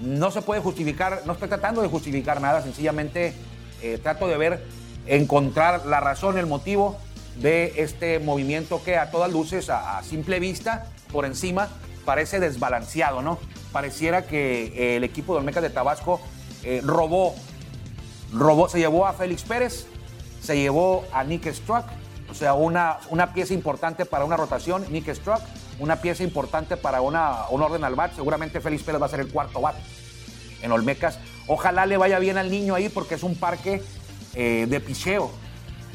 no 0.00 0.30
se 0.30 0.42
puede 0.42 0.61
justificar, 0.61 1.22
no 1.26 1.32
estoy 1.32 1.48
tratando 1.48 1.82
de 1.82 1.88
justificar 1.88 2.40
nada, 2.40 2.62
sencillamente 2.62 3.35
eh, 3.82 3.98
trato 4.00 4.28
de 4.28 4.37
ver, 4.37 4.64
encontrar 5.09 5.87
la 5.87 5.98
razón, 5.98 6.38
el 6.38 6.46
motivo 6.46 6.98
de 7.35 7.72
este 7.78 8.20
movimiento 8.20 8.80
que 8.85 8.96
a 8.96 9.11
todas 9.11 9.32
luces, 9.32 9.70
a 9.70 10.00
simple 10.04 10.38
vista, 10.38 10.87
por 11.11 11.24
encima, 11.24 11.68
parece 12.04 12.38
desbalanceado, 12.38 13.22
¿no? 13.22 13.40
Pareciera 13.72 14.28
que 14.28 14.66
eh, 14.66 14.96
el 14.98 15.02
equipo 15.02 15.32
de 15.32 15.40
Olmecas 15.40 15.64
de 15.64 15.70
Tabasco 15.70 16.20
robó, 16.85 17.35
robó, 18.32 18.68
se 18.68 18.78
llevó 18.78 19.04
a 19.04 19.14
Félix 19.14 19.42
Pérez, 19.42 19.88
se 20.40 20.56
llevó 20.56 21.04
a 21.12 21.24
Nick 21.24 21.52
Struck, 21.52 21.87
o 22.30 22.35
sea, 22.35 22.54
una, 22.54 22.98
una 23.11 23.32
pieza 23.32 23.52
importante 23.52 24.04
para 24.04 24.24
una 24.24 24.37
rotación, 24.37 24.85
Nick 24.92 25.12
Struck, 25.12 25.40
una 25.78 26.00
pieza 26.00 26.22
importante 26.22 26.76
para 26.76 27.00
una, 27.00 27.48
un 27.50 27.62
orden 27.62 27.84
al 27.84 27.94
bat, 27.94 28.14
seguramente 28.14 28.60
Félix 28.60 28.82
Pérez 28.82 29.00
va 29.00 29.06
a 29.06 29.10
ser 29.10 29.20
el 29.20 29.28
cuarto 29.28 29.60
bat 29.60 29.76
en 30.62 30.72
Olmecas. 30.72 31.18
Ojalá 31.46 31.86
le 31.86 31.96
vaya 31.96 32.18
bien 32.18 32.38
al 32.38 32.50
niño 32.50 32.74
ahí 32.74 32.88
porque 32.88 33.14
es 33.14 33.22
un 33.22 33.36
parque 33.36 33.82
eh, 34.34 34.66
de 34.68 34.80
picheo, 34.80 35.30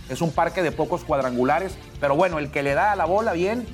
es 0.10 0.22
un 0.22 0.32
parque 0.32 0.62
de 0.62 0.72
pocos 0.72 1.04
cuadrangulares, 1.04 1.74
pero 2.00 2.16
bueno, 2.16 2.40
el 2.40 2.52
que 2.52 2.64
le 2.64 2.74
da 2.74 2.92
a 2.92 2.96
la 2.96 3.06
bola 3.06 3.34
bien 3.34 3.66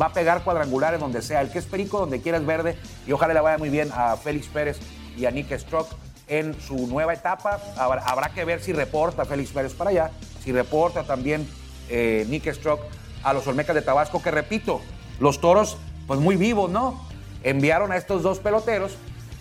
va 0.00 0.06
a 0.06 0.12
pegar 0.12 0.42
cuadrangulares 0.42 1.00
donde 1.00 1.22
sea. 1.22 1.40
El 1.40 1.50
que 1.50 1.58
es 1.58 1.66
perico, 1.66 2.00
donde 2.00 2.20
quiera 2.20 2.38
es 2.38 2.46
verde. 2.46 2.76
Y 3.06 3.12
ojalá 3.12 3.34
le 3.34 3.40
vaya 3.40 3.58
muy 3.58 3.68
bien 3.68 3.90
a 3.94 4.16
Félix 4.16 4.46
Pérez 4.46 4.78
y 5.16 5.26
a 5.26 5.30
Nick 5.30 5.56
Strock 5.56 5.88
en 6.26 6.58
su 6.60 6.86
nueva 6.86 7.14
etapa. 7.14 7.60
Habrá, 7.76 8.30
que 8.30 8.44
ver 8.44 8.60
si 8.60 8.72
reporta 8.72 9.24
Félix 9.24 9.50
Pérez 9.50 9.74
para 9.74 9.90
allá, 9.90 10.10
si 10.42 10.52
reporta 10.52 11.04
también 11.04 11.48
eh, 11.88 12.26
Nick 12.28 12.52
Strock 12.52 12.80
a 13.22 13.32
los 13.32 13.46
Olmecas 13.46 13.74
de 13.74 13.82
Tabasco, 13.82 14.22
que 14.22 14.30
repito, 14.30 14.80
los 15.20 15.40
toros, 15.40 15.76
pues 16.06 16.20
muy 16.20 16.36
vivos, 16.36 16.70
¿no? 16.70 17.00
Enviaron 17.42 17.92
a 17.92 17.96
estos 17.96 18.22
dos 18.22 18.38
peloteros 18.38 18.96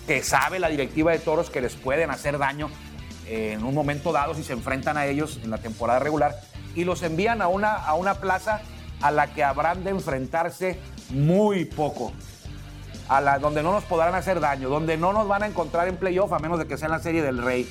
que 0.08 0.24
sabe 0.24 0.60
la 0.60 0.70
directiva 0.70 1.12
de 1.12 1.20
toros 1.20 1.50
que 1.50 1.62
les 1.62 1.76
pueden 1.76 2.10
hacer 2.10 2.38
daño 2.38 2.70
en 3.28 3.64
un 3.64 3.74
momento 3.74 4.12
dado 4.12 4.36
si 4.36 4.44
se 4.44 4.54
enfrentan 4.54 4.98
a 4.98 5.06
ellos 5.06 5.40
en 5.44 5.50
la 5.50 5.58
temporada 5.58 6.00
regular 6.00 6.36
y 6.76 6.84
los 6.84 7.04
envían 7.04 7.42
a 7.42 7.48
una, 7.48 7.76
a 7.76 7.94
una 7.94 8.16
plaza 8.16 8.62
a 9.02 9.12
la 9.12 9.34
que 9.34 9.44
habrán 9.44 9.84
de 9.84 9.92
enfrentarse 9.92 10.80
muy 11.10 11.66
poco. 11.66 12.14
A 13.10 13.22
la, 13.22 13.38
donde 13.38 13.62
no 13.62 13.72
nos 13.72 13.84
podrán 13.84 14.16
hacer 14.16 14.40
daño, 14.40 14.70
donde 14.70 14.98
no 14.98 15.14
nos 15.14 15.28
van 15.28 15.44
a 15.44 15.48
encontrar 15.48 15.88
en 15.88 15.98
playoff 15.98 16.32
a 16.32 16.40
menos 16.40 16.58
de 16.58 16.68
que 16.68 16.78
sea 16.78 16.88
en 16.88 16.94
la 16.94 17.00
serie 17.00 17.22
del 17.22 17.38
Rey. 17.44 17.70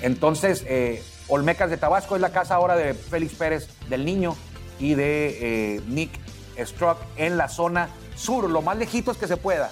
Entonces, 0.00 0.64
eh, 0.66 1.02
Olmecas 1.28 1.70
de 1.70 1.76
Tabasco 1.76 2.16
es 2.16 2.22
la 2.22 2.30
casa 2.30 2.54
ahora 2.54 2.76
de 2.76 2.94
Félix 2.94 3.34
Pérez 3.34 3.68
del 3.88 4.04
Niño 4.04 4.34
y 4.78 4.94
de 4.94 5.76
eh, 5.76 5.80
Nick 5.88 6.10
Struck 6.58 6.98
en 7.16 7.36
la 7.36 7.48
zona 7.48 7.88
sur, 8.14 8.48
lo 8.48 8.62
más 8.62 8.76
lejitos 8.76 9.16
que 9.16 9.26
se 9.26 9.36
pueda. 9.36 9.70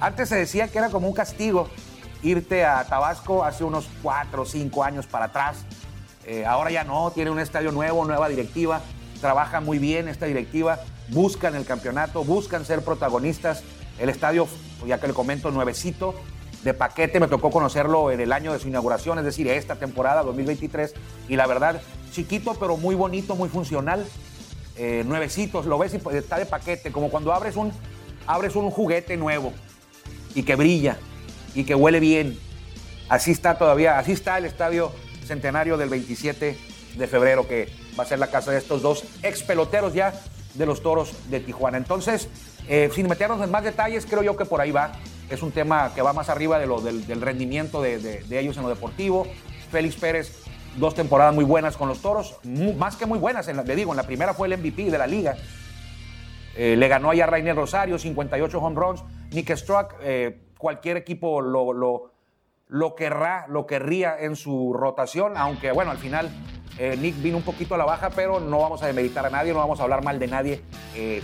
Antes 0.00 0.28
se 0.28 0.36
decía 0.36 0.68
que 0.68 0.78
era 0.78 0.90
como 0.90 1.08
un 1.08 1.14
castigo 1.14 1.68
irte 2.22 2.64
a 2.64 2.84
Tabasco 2.84 3.44
hace 3.44 3.64
unos 3.64 3.88
cuatro 4.02 4.42
o 4.42 4.46
cinco 4.46 4.84
años 4.84 5.06
para 5.06 5.26
atrás. 5.26 5.64
Eh, 6.24 6.44
ahora 6.44 6.70
ya 6.70 6.84
no, 6.84 7.10
tiene 7.12 7.30
un 7.30 7.38
estadio 7.38 7.72
nuevo, 7.72 8.04
nueva 8.04 8.28
directiva, 8.28 8.80
trabaja 9.20 9.60
muy 9.60 9.78
bien 9.78 10.08
esta 10.08 10.26
directiva, 10.26 10.80
buscan 11.08 11.54
el 11.54 11.64
campeonato, 11.64 12.24
buscan 12.24 12.64
ser 12.64 12.82
protagonistas. 12.82 13.62
El 13.98 14.08
estadio, 14.08 14.46
ya 14.86 15.00
que 15.00 15.06
le 15.06 15.14
comento, 15.14 15.50
nuevecito, 15.50 16.14
de 16.64 16.74
paquete, 16.74 17.20
me 17.20 17.28
tocó 17.28 17.50
conocerlo 17.50 18.10
en 18.10 18.20
el 18.20 18.32
año 18.32 18.52
de 18.52 18.58
su 18.58 18.68
inauguración, 18.68 19.18
es 19.18 19.24
decir, 19.24 19.46
esta 19.48 19.76
temporada 19.76 20.22
2023, 20.24 20.94
y 21.28 21.36
la 21.36 21.46
verdad, 21.46 21.80
chiquito 22.10 22.54
pero 22.54 22.76
muy 22.76 22.94
bonito, 22.96 23.36
muy 23.36 23.48
funcional, 23.48 24.04
eh, 24.76 25.04
nuevecitos, 25.06 25.66
lo 25.66 25.78
ves 25.78 25.94
y 25.94 25.98
pues, 25.98 26.16
está 26.16 26.38
de 26.38 26.46
paquete, 26.46 26.92
como 26.92 27.10
cuando 27.10 27.32
abres 27.32 27.56
un, 27.56 27.72
abres 28.26 28.56
un 28.56 28.70
juguete 28.70 29.16
nuevo 29.16 29.52
y 30.34 30.42
que 30.42 30.54
brilla 30.56 30.98
y 31.54 31.64
que 31.64 31.74
huele 31.74 32.00
bien. 32.00 32.38
Así 33.08 33.30
está 33.30 33.56
todavía, 33.56 33.98
así 33.98 34.12
está 34.12 34.36
el 34.38 34.44
estadio 34.44 34.92
centenario 35.24 35.76
del 35.76 35.88
27 35.88 36.56
de 36.96 37.06
febrero, 37.06 37.46
que 37.46 37.68
va 37.98 38.04
a 38.04 38.06
ser 38.06 38.18
la 38.18 38.28
casa 38.28 38.50
de 38.50 38.58
estos 38.58 38.82
dos 38.82 39.04
ex 39.22 39.42
peloteros 39.42 39.94
ya 39.94 40.12
de 40.54 40.66
los 40.66 40.82
toros 40.82 41.12
de 41.30 41.40
Tijuana. 41.40 41.78
Entonces, 41.78 42.28
eh, 42.68 42.90
sin 42.94 43.08
meternos 43.08 43.42
en 43.42 43.50
más 43.50 43.64
detalles, 43.64 44.06
creo 44.06 44.22
yo 44.22 44.36
que 44.36 44.44
por 44.44 44.60
ahí 44.60 44.70
va. 44.70 44.92
Es 45.30 45.42
un 45.42 45.52
tema 45.52 45.92
que 45.94 46.02
va 46.02 46.12
más 46.12 46.28
arriba 46.28 46.58
de 46.58 46.66
lo, 46.66 46.80
del, 46.80 47.20
rendimiento 47.20 47.82
de, 47.82 48.24
ellos 48.30 48.56
en 48.56 48.62
lo 48.62 48.68
deportivo. 48.68 49.26
Félix 49.70 49.96
Pérez, 49.96 50.32
dos 50.76 50.94
temporadas 50.94 51.34
muy 51.34 51.44
buenas 51.44 51.76
con 51.76 51.88
los 51.88 52.00
toros, 52.00 52.38
más 52.76 52.96
que 52.96 53.06
muy 53.06 53.18
buenas, 53.18 53.48
en 53.48 53.56
le 53.64 53.76
digo, 53.76 53.92
en 53.92 53.96
la 53.96 54.02
primera 54.02 54.34
fue 54.34 54.48
el 54.48 54.58
MVP 54.58 54.90
de 54.90 54.98
la 54.98 55.06
liga. 55.06 55.36
Eh, 56.56 56.76
le 56.76 56.88
ganó 56.88 57.10
allá 57.10 57.24
a 57.24 57.26
Rainer 57.26 57.54
Rosario, 57.54 57.98
58 57.98 58.58
home 58.58 58.76
runs. 58.76 59.04
Nick 59.30 59.54
Struck, 59.54 59.94
eh, 60.00 60.40
cualquier 60.56 60.96
equipo 60.96 61.42
lo, 61.42 61.72
lo, 62.68 62.94
querrá, 62.94 63.46
lo 63.48 63.66
querría 63.66 64.16
en 64.18 64.36
su 64.36 64.72
rotación, 64.72 65.36
aunque 65.36 65.72
bueno, 65.72 65.90
al 65.90 65.98
final 65.98 66.30
eh, 66.78 66.96
Nick 66.98 67.20
vino 67.20 67.36
un 67.36 67.42
poquito 67.42 67.74
a 67.74 67.78
la 67.78 67.84
baja, 67.84 68.10
pero 68.10 68.40
no 68.40 68.60
vamos 68.60 68.82
a 68.82 68.86
demeritar 68.86 69.26
a 69.26 69.30
nadie, 69.30 69.52
no 69.52 69.58
vamos 69.58 69.80
a 69.80 69.82
hablar 69.82 70.02
mal 70.02 70.18
de 70.18 70.28
nadie. 70.28 70.62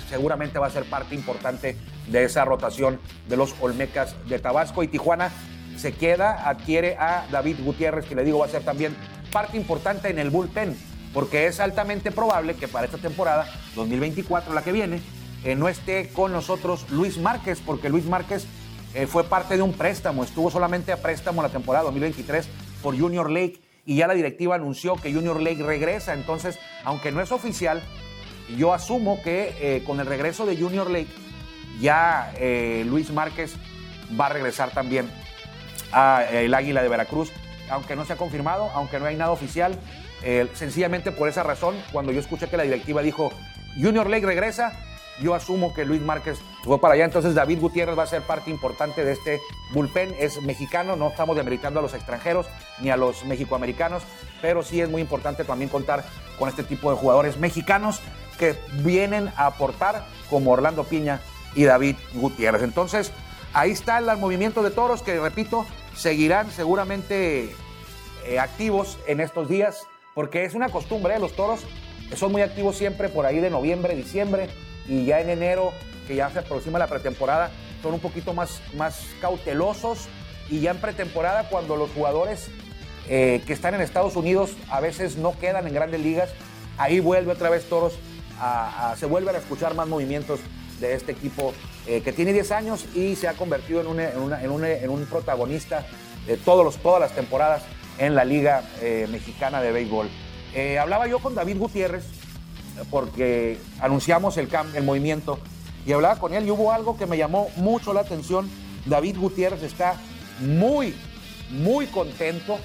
Seguramente 0.09 0.59
va 0.59 0.67
a 0.67 0.71
ser 0.71 0.85
parte 0.85 1.15
importante 1.15 1.79
de 2.09 2.25
esa 2.25 2.45
rotación 2.45 3.01
de 3.27 3.37
los 3.39 3.55
Olmecas 3.63 4.15
de 4.29 4.39
Tabasco 4.39 4.83
y 4.83 4.89
Tijuana 4.89 5.31
se 5.77 5.95
queda, 5.95 6.49
adquiere 6.49 6.97
a 6.99 7.27
David 7.31 7.57
Gutiérrez, 7.65 8.07
que 8.07 8.15
le 8.15 8.25
digo 8.25 8.39
va 8.39 8.47
a 8.47 8.51
ser 8.51 8.63
también 8.63 8.95
parte 9.33 9.57
importante 9.57 10.11
en 10.11 10.19
el 10.19 10.31
bullpen, 10.31 10.77
porque 11.13 11.47
es 11.47 11.59
altamente 11.59 12.13
probable 12.13 12.55
que 12.55 12.69
para 12.69 12.87
esta 12.87 12.99
temporada 12.99 13.47
2024, 13.75 14.55
la 14.55 14.63
que 14.63 14.73
viene, 14.73 15.01
eh, 15.45 15.57
no 15.57 15.69
esté 15.69 16.11
con 16.11 16.33
nosotros 16.33 16.87
Luis 16.91 17.19
Márquez, 17.19 17.61
porque 17.65 17.89
Luis 17.89 18.05
Márquez 18.05 18.47
eh, 18.95 19.07
fue 19.07 19.25
parte 19.25 19.57
de 19.57 19.63
un 19.63 19.73
préstamo, 19.73 20.23
estuvo 20.23 20.51
solamente 20.51 20.93
a 20.93 20.99
préstamo 20.99 21.43
la 21.43 21.49
temporada 21.49 21.85
2023 21.85 22.49
por 22.83 22.97
Junior 22.97 23.31
Lake 23.31 23.61
y 23.85 23.97
ya 23.97 24.07
la 24.07 24.15
directiva 24.15 24.55
anunció 24.55 24.95
que 24.95 25.13
Junior 25.13 25.41
Lake 25.41 25.63
regresa. 25.63 26.15
Entonces, 26.15 26.59
aunque 26.85 27.11
no 27.11 27.21
es 27.21 27.33
oficial, 27.33 27.83
yo 28.57 28.73
asumo 28.73 29.21
que 29.23 29.55
eh, 29.61 29.83
con 29.85 29.99
el 29.99 30.07
regreso 30.07 30.47
de 30.47 30.57
Junior 30.57 30.89
Lake 30.91 31.09
ya 31.81 32.33
Luis 32.87 33.11
Márquez 33.11 33.55
va 34.21 34.27
a 34.27 34.29
regresar 34.29 34.71
también 34.71 35.11
a 35.91 36.19
Águila 36.19 36.83
de 36.83 36.89
Veracruz, 36.89 37.33
aunque 37.73 37.97
no 37.97 38.05
se 38.05 38.13
ha 38.13 38.17
confirmado, 38.17 38.71
aunque 38.75 39.01
no 39.01 39.07
hay 39.07 39.17
nada 39.17 39.33
oficial. 39.33 39.79
sencillamente 40.55 41.11
por 41.11 41.29
esa 41.29 41.43
razón, 41.43 41.75
cuando 41.91 42.13
yo 42.13 42.21
escuché 42.21 42.49
que 42.49 42.57
la 42.57 42.63
directiva 42.63 43.03
dijo 43.03 43.33
Junior 43.81 44.09
Lake 44.09 44.27
regresa, 44.27 44.73
yo 45.21 45.35
asumo 45.35 45.75
que 45.75 45.85
Luis 45.85 46.01
Márquez 46.01 46.39
fue 46.65 46.81
para 46.81 46.95
allá, 46.95 47.05
entonces 47.05 47.35
David 47.35 47.61
Gutiérrez 47.61 47.99
va 47.99 48.05
a 48.05 48.07
ser 48.07 48.23
parte 48.23 48.51
importante 48.51 49.05
de 49.05 49.13
este 49.13 49.41
bullpen. 49.73 50.15
Es 50.19 50.41
mexicano, 50.43 50.97
no 50.97 51.09
estamos 51.09 51.37
demeritando 51.37 51.81
a 51.81 51.83
los 51.83 51.95
extranjeros 51.95 52.47
ni 52.81 52.91
a 52.91 52.97
los 52.97 53.25
mexicoamericanos, 53.25 54.03
pero 54.41 54.63
sí 54.63 54.81
es 54.81 54.89
muy 54.89 55.03
importante 55.03 55.45
también 55.45 55.69
contar 55.69 56.05
con 56.39 56.49
este 56.49 56.63
tipo 56.63 56.91
de 56.91 56.97
jugadores 56.97 57.37
mexicanos 57.37 58.01
que 58.39 58.57
vienen 58.83 59.31
a 59.37 59.47
aportar 59.47 60.05
como 60.31 60.53
Orlando 60.53 60.85
Piña 60.85 61.21
y 61.55 61.65
David 61.65 61.97
Gutiérrez. 62.15 62.63
Entonces, 62.63 63.13
ahí 63.53 63.71
está 63.71 63.99
el 63.99 64.17
movimiento 64.17 64.63
de 64.63 64.71
toros 64.71 65.03
que, 65.03 65.21
repito, 65.21 65.67
seguirán 65.95 66.51
seguramente 66.51 67.55
eh, 68.27 68.39
activos 68.39 68.99
en 69.07 69.21
estos 69.21 69.49
días, 69.49 69.81
porque 70.15 70.45
es 70.45 70.55
una 70.55 70.69
costumbre, 70.69 71.17
¿eh? 71.17 71.19
los 71.19 71.35
toros 71.35 71.61
son 72.17 72.33
muy 72.33 72.43
activos 72.43 72.77
siempre 72.77 73.09
por 73.09 73.27
ahí 73.27 73.41
de 73.41 73.51
noviembre, 73.51 73.95
diciembre 73.95 74.49
y 74.87 75.05
ya 75.05 75.21
en 75.21 75.31
enero, 75.31 75.73
que 76.07 76.17
ya 76.17 76.31
se 76.31 76.41
aproxima 76.41 76.79
la 76.79 76.87
pretemporada, 76.87 77.51
son 77.83 77.95
un 77.95 78.01
poquito 78.01 78.35
más, 78.35 78.61
más 78.77 79.07
cautelosos 79.21 80.09
y 80.51 80.61
ya 80.61 80.73
en 80.73 80.79
pretemporada 80.79 81.49
cuando 81.49 81.77
los 81.77 81.91
jugadores 81.91 82.49
eh, 83.09 83.43
que 83.47 83.53
están 83.53 83.75
en 83.75 83.81
Estados 83.81 84.17
Unidos 84.17 84.53
a 84.71 84.81
veces 84.81 85.17
no 85.17 85.39
quedan 85.39 85.67
en 85.67 85.75
grandes 85.75 86.01
ligas, 86.01 86.31
ahí 86.79 87.01
vuelve 87.01 87.33
otra 87.33 87.51
vez 87.51 87.69
Toros, 87.69 87.95
a, 88.39 88.95
se 88.99 89.07
vuelven 89.07 89.35
a 89.35 89.39
escuchar 89.39 89.75
más 89.75 89.89
movimientos 89.89 90.41
de 90.81 90.95
este 90.95 91.13
equipo 91.13 91.55
eh, 91.87 92.01
que 92.03 92.13
tiene 92.13 92.33
10 92.33 92.53
años 92.53 92.87
y 92.95 93.17
se 93.17 93.29
ha 93.29 93.35
convertido 93.35 93.81
en, 93.81 94.01
en, 94.01 94.91
un 94.91 95.07
protagonista 95.07 95.87
de 96.27 96.37
todos 96.37 96.65
los, 96.65 96.77
todas 96.79 97.01
las 97.01 97.13
temporadas 97.13 97.63
en 97.99 98.15
la 98.15 98.25
Liga 98.25 98.63
eh, 98.81 99.07
Mexicana 99.11 99.61
de 99.61 99.73
Béisbol. 99.73 100.09
hablaba 100.81 101.07
yo 101.07 101.19
con 101.19 101.35
David 101.35 101.59
Gutiérrez, 101.59 102.05
porque 102.91 103.59
anunciamos 103.81 104.37
el, 104.37 104.49
el 104.75 104.83
movimiento 104.85 105.39
y 105.85 105.93
hablaba 105.93 106.17
con 106.19 106.33
él 106.35 106.47
y 106.47 106.51
hubo 106.51 106.73
algo 106.73 106.97
que 106.97 107.07
me 107.07 107.17
llamó 107.17 107.49
mucho 107.57 107.93
la 107.93 108.01
atención. 108.01 108.49
David 108.87 109.19
Gutiérrez 109.19 109.63
está 109.63 109.97
muy, 110.41 110.95
muy 111.51 111.87
contento 111.87 112.59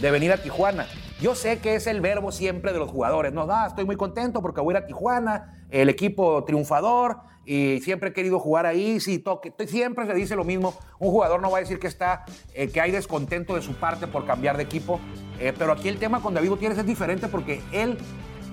de 0.00 0.10
venir 0.10 0.32
a 0.32 0.38
Tijuana. 0.38 0.86
Yo 1.22 1.36
sé 1.36 1.60
que 1.60 1.76
es 1.76 1.86
el 1.86 2.00
verbo 2.00 2.32
siempre 2.32 2.72
de 2.72 2.80
los 2.80 2.90
jugadores. 2.90 3.32
No, 3.32 3.46
no, 3.46 3.64
estoy 3.64 3.84
muy 3.84 3.94
contento 3.94 4.42
porque 4.42 4.60
voy 4.60 4.74
a 4.74 4.78
ir 4.78 4.82
a 4.82 4.86
Tijuana, 4.88 5.66
el 5.70 5.88
equipo 5.88 6.42
triunfador 6.42 7.18
y 7.46 7.78
siempre 7.80 8.08
he 8.08 8.12
querido 8.12 8.40
jugar 8.40 8.66
ahí. 8.66 8.98
Sí, 8.98 9.20
toque, 9.20 9.54
siempre 9.68 10.04
se 10.04 10.14
dice 10.14 10.34
lo 10.34 10.42
mismo. 10.42 10.74
Un 10.98 11.12
jugador 11.12 11.40
no 11.40 11.48
va 11.48 11.58
a 11.58 11.60
decir 11.60 11.78
que 11.78 11.86
está, 11.86 12.24
eh, 12.54 12.70
que 12.70 12.80
hay 12.80 12.90
descontento 12.90 13.54
de 13.54 13.62
su 13.62 13.74
parte 13.74 14.08
por 14.08 14.26
cambiar 14.26 14.56
de 14.56 14.64
equipo. 14.64 14.98
Eh, 15.38 15.52
pero 15.56 15.70
aquí 15.70 15.88
el 15.88 15.98
tema 15.98 16.20
con 16.20 16.34
David 16.34 16.48
Gutiérrez 16.48 16.78
es 16.78 16.86
diferente 16.86 17.28
porque 17.28 17.60
él 17.70 17.98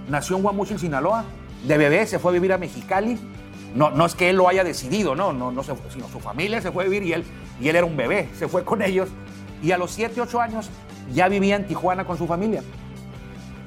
nació 0.08 0.38
en 0.38 0.44
Guamuchil, 0.44 0.78
Sinaloa, 0.78 1.26
de 1.66 1.76
bebé 1.76 2.06
se 2.06 2.20
fue 2.20 2.30
a 2.30 2.34
vivir 2.34 2.54
a 2.54 2.60
Mexicali. 2.60 3.18
No, 3.74 3.90
no 3.90 4.06
es 4.06 4.14
que 4.14 4.30
él 4.30 4.36
lo 4.36 4.48
haya 4.48 4.64
decidido, 4.64 5.16
no, 5.16 5.34
no, 5.34 5.52
no 5.52 5.64
sino 5.64 6.08
su 6.08 6.20
familia 6.20 6.62
se 6.62 6.72
fue 6.72 6.84
a 6.84 6.88
vivir 6.88 7.02
y 7.02 7.14
él, 7.14 7.24
y 7.60 7.70
él 7.70 7.76
era 7.76 7.86
un 7.88 7.98
bebé, 7.98 8.30
se 8.36 8.48
fue 8.48 8.64
con 8.64 8.84
ellos. 8.84 9.10
Y 9.64 9.72
a 9.72 9.80
los 9.80 9.90
7, 9.90 10.22
8 10.22 10.40
años 10.40 10.70
ya 11.14 11.28
vivía 11.28 11.56
en 11.56 11.68
Tijuana 11.68 12.06
con 12.06 12.18
su 12.18 12.28
familia. 12.28 12.64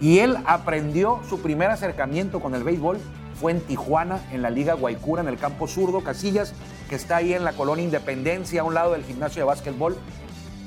Y 0.00 0.18
él 0.18 0.36
aprendió 0.46 1.20
su 1.28 1.40
primer 1.40 1.70
acercamiento 1.70 2.40
con 2.40 2.54
el 2.54 2.64
béisbol 2.64 2.98
fue 3.34 3.52
en 3.52 3.60
Tijuana, 3.60 4.20
en 4.32 4.42
la 4.42 4.50
Liga 4.50 4.74
Guaycura, 4.74 5.22
en 5.22 5.28
el 5.28 5.38
campo 5.38 5.66
zurdo 5.66 6.02
Casillas, 6.02 6.54
que 6.88 6.94
está 6.94 7.16
ahí 7.16 7.32
en 7.32 7.44
la 7.44 7.52
colonia 7.52 7.84
Independencia, 7.84 8.60
a 8.60 8.64
un 8.64 8.74
lado 8.74 8.92
del 8.92 9.04
gimnasio 9.04 9.42
de 9.42 9.46
básquetbol 9.46 9.96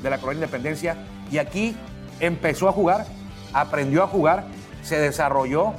de 0.02 0.10
la 0.10 0.18
colonia 0.18 0.44
Independencia. 0.44 0.98
Y 1.32 1.38
aquí 1.38 1.76
empezó 2.20 2.68
a 2.68 2.72
jugar, 2.72 3.06
aprendió 3.54 4.04
a 4.04 4.08
jugar 4.08 4.46
se 4.86 5.00
desarrolló, 5.00 5.74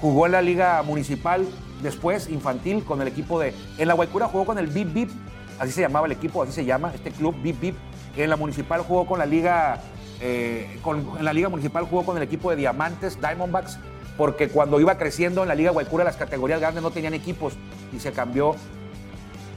jugó 0.00 0.26
en 0.26 0.32
la 0.32 0.40
liga 0.40 0.80
municipal, 0.84 1.44
después 1.82 2.28
infantil 2.28 2.84
con 2.84 3.02
el 3.02 3.08
equipo 3.08 3.40
de... 3.40 3.52
En 3.76 3.88
la 3.88 3.94
Guaycura 3.94 4.28
jugó 4.28 4.46
con 4.46 4.58
el 4.58 4.68
Bip 4.68 4.92
Bip, 4.92 5.10
así 5.58 5.72
se 5.72 5.80
llamaba 5.80 6.06
el 6.06 6.12
equipo, 6.12 6.44
así 6.44 6.52
se 6.52 6.64
llama, 6.64 6.92
este 6.94 7.10
club 7.10 7.34
Bip 7.42 7.60
Bip. 7.60 7.76
En 8.16 8.30
la 8.30 8.36
municipal 8.36 8.82
jugó 8.82 9.04
con 9.04 9.18
la 9.18 9.26
liga, 9.26 9.80
eh, 10.20 10.80
en 11.18 11.24
la 11.24 11.32
liga 11.32 11.48
municipal 11.48 11.84
jugó 11.84 12.04
con 12.04 12.16
el 12.16 12.22
equipo 12.22 12.50
de 12.50 12.56
Diamantes, 12.56 13.20
Diamondbacks, 13.20 13.78
porque 14.16 14.48
cuando 14.48 14.80
iba 14.80 14.96
creciendo 14.96 15.42
en 15.42 15.48
la 15.48 15.54
liga 15.54 15.70
Guaycura 15.70 16.04
las 16.04 16.16
categorías 16.16 16.60
grandes 16.60 16.82
no 16.82 16.90
tenían 16.90 17.14
equipos 17.14 17.54
y 17.92 18.00
se 18.00 18.12
cambió 18.12 18.56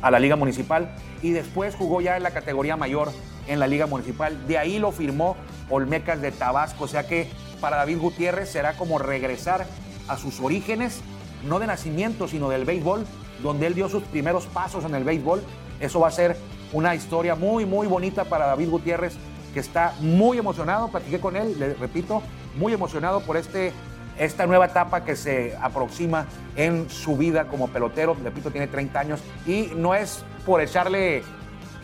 a 0.02 0.12
la 0.12 0.20
liga 0.20 0.36
municipal 0.36 0.90
y 1.22 1.32
después 1.32 1.76
jugó 1.76 2.02
ya 2.02 2.18
en 2.18 2.24
la 2.24 2.32
categoría 2.32 2.78
mayor 2.78 3.10
en 3.48 3.60
la 3.60 3.68
liga 3.68 3.88
municipal. 3.88 4.48
De 4.48 4.58
ahí 4.58 4.80
lo 4.80 4.92
firmó 4.92 5.36
Olmecas 5.70 6.22
de 6.22 6.32
Tabasco, 6.32 6.86
o 6.86 6.88
sea 6.88 7.08
que 7.08 7.28
para 7.62 7.78
David 7.78 8.00
Gutiérrez 8.00 8.50
será 8.50 8.74
como 8.78 9.00
regresar 9.00 9.66
a 10.08 10.18
sus 10.18 10.40
orígenes 10.40 11.02
no 11.44 11.60
de 11.60 11.68
nacimiento, 11.68 12.28
sino 12.28 12.50
del 12.50 12.66
béisbol, 12.66 13.06
donde 13.42 13.68
él 13.68 13.76
dio 13.76 13.90
sus 13.90 14.04
primeros 14.04 14.46
pasos 14.46 14.84
en 14.86 14.96
el 14.96 15.04
béisbol. 15.04 15.42
Eso 15.80 16.00
va 16.00 16.10
a 16.10 16.12
ser 16.12 16.36
una 16.74 16.96
historia 16.96 17.36
muy, 17.36 17.66
muy 17.66 17.88
bonita 17.88 18.26
para 18.26 18.48
David 18.48 18.70
Gutiérrez, 18.70 19.16
que 19.54 19.60
está 19.60 19.94
muy 20.00 20.38
emocionado. 20.38 20.90
Platiqué 20.90 21.20
con 21.20 21.36
él, 21.36 21.58
le 21.60 21.74
repito, 21.74 22.22
muy 22.56 22.74
emocionado 22.74 23.22
por 23.22 23.38
este, 23.38 23.74
esta 24.18 24.46
nueva 24.46 24.68
etapa 24.68 25.04
que 25.04 25.16
se 25.16 25.56
aproxima 25.62 26.26
en 26.56 26.90
su 26.90 27.18
vida 27.18 27.48
como 27.48 27.68
pelotero. 27.70 28.16
Repito, 28.24 28.52
tiene 28.52 28.68
30 28.68 29.00
años 29.00 29.20
y 29.46 29.72
no 29.76 29.96
es 29.96 30.24
por 30.46 30.62
echarle 30.62 31.24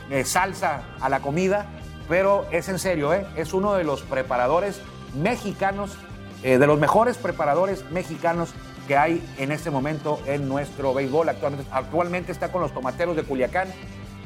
eh, 0.10 0.24
salsa 0.24 0.84
a 1.00 1.10
la 1.10 1.20
comida, 1.20 1.66
pero 2.08 2.46
es 2.52 2.70
en 2.70 2.78
serio, 2.78 3.14
¿eh? 3.14 3.26
es 3.36 3.54
uno 3.54 3.74
de 3.74 3.84
los 3.84 4.04
preparadores 4.04 4.82
mexicanos, 5.16 5.98
eh, 6.44 6.58
de 6.58 6.68
los 6.68 6.80
mejores 6.80 7.18
preparadores 7.18 7.90
mexicanos 7.90 8.54
que 8.88 8.98
hay 8.98 9.28
en 9.40 9.52
este 9.52 9.72
momento 9.72 10.20
en 10.28 10.48
nuestro 10.48 10.94
béisbol. 10.94 11.30
Actualmente, 11.30 11.68
actualmente 11.72 12.32
está 12.32 12.52
con 12.52 12.62
los 12.62 12.72
tomateros 12.74 13.16
de 13.16 13.24
Culiacán 13.24 13.68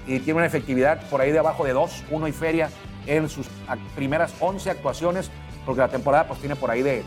y 0.06 0.20
tiene 0.20 0.40
una 0.40 0.48
efectividad 0.48 1.02
por 1.10 1.22
ahí 1.22 1.32
de 1.32 1.40
abajo 1.40 1.64
de 1.64 1.74
2, 1.74 2.04
1 2.10 2.28
y 2.28 2.32
feria 2.32 2.70
en 3.06 3.30
sus 3.30 3.48
primeras 3.96 4.34
11 4.40 4.70
actuaciones, 4.70 5.32
porque 5.66 5.82
la 5.82 5.90
temporada 5.90 6.28
pues 6.28 6.40
tiene 6.40 6.56
por 6.56 6.72
ahí 6.72 6.82
de 6.82 7.04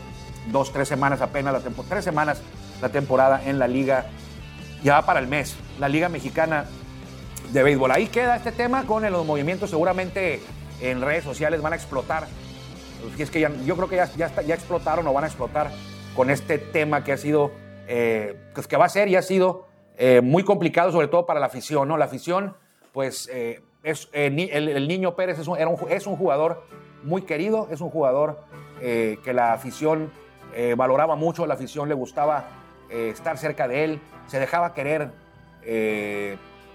2, 0.51 0.73
3 0.73 0.87
semanas 0.87 1.21
apenas, 1.21 1.53
la 1.53 1.59
3 1.59 2.03
semanas 2.03 2.41
la 2.81 2.89
temporada 2.89 3.41
en 3.45 3.59
la 3.59 3.67
liga, 3.67 4.07
ya 4.83 4.95
va 4.95 5.05
para 5.05 5.19
el 5.19 5.27
mes, 5.27 5.55
la 5.79 5.87
liga 5.87 6.09
mexicana 6.09 6.65
de 7.51 7.63
béisbol. 7.63 7.91
Ahí 7.91 8.07
queda 8.07 8.35
este 8.35 8.51
tema 8.51 8.85
con 8.85 9.09
los 9.09 9.25
movimientos, 9.25 9.69
seguramente 9.69 10.41
en 10.81 11.01
redes 11.01 11.23
sociales 11.23 11.61
van 11.61 11.73
a 11.73 11.75
explotar. 11.77 12.27
Es 13.17 13.29
que 13.29 13.39
yo 13.39 13.75
creo 13.75 13.87
que 13.87 13.95
ya, 13.95 14.09
ya, 14.15 14.29
ya 14.41 14.55
explotaron 14.55 15.07
o 15.07 15.13
van 15.13 15.23
a 15.23 15.27
explotar 15.27 15.71
con 16.15 16.29
este 16.29 16.57
tema 16.57 17.03
que 17.03 17.13
ha 17.13 17.17
sido, 17.17 17.51
eh, 17.87 18.37
pues 18.53 18.67
que 18.67 18.77
va 18.77 18.85
a 18.85 18.89
ser 18.89 19.07
y 19.07 19.15
ha 19.15 19.21
sido 19.21 19.67
eh, 19.97 20.21
muy 20.21 20.43
complicado, 20.43 20.91
sobre 20.91 21.07
todo 21.07 21.25
para 21.25 21.39
la 21.39 21.47
afición, 21.47 21.87
¿no? 21.87 21.97
La 21.97 22.05
afición, 22.05 22.55
pues, 22.91 23.29
eh, 23.31 23.61
es, 23.83 24.09
el, 24.13 24.87
niño 24.87 25.15
Pérez 25.15 25.39
es 25.39 25.47
un, 25.47 26.15
jugador 26.15 26.63
muy 27.03 27.23
querido, 27.23 27.67
es 27.69 27.81
un 27.81 27.89
jugador 27.89 28.39
que 28.79 29.33
la 29.33 29.53
afición 29.53 30.11
valoraba 30.75 31.15
mucho, 31.15 31.45
la 31.45 31.53
afición 31.53 31.87
le 31.87 31.95
gustaba 31.95 32.47
estar 32.89 33.37
cerca 33.37 33.67
de 33.67 33.83
él, 33.83 34.01
se 34.27 34.39
dejaba 34.39 34.73
querer 34.73 35.11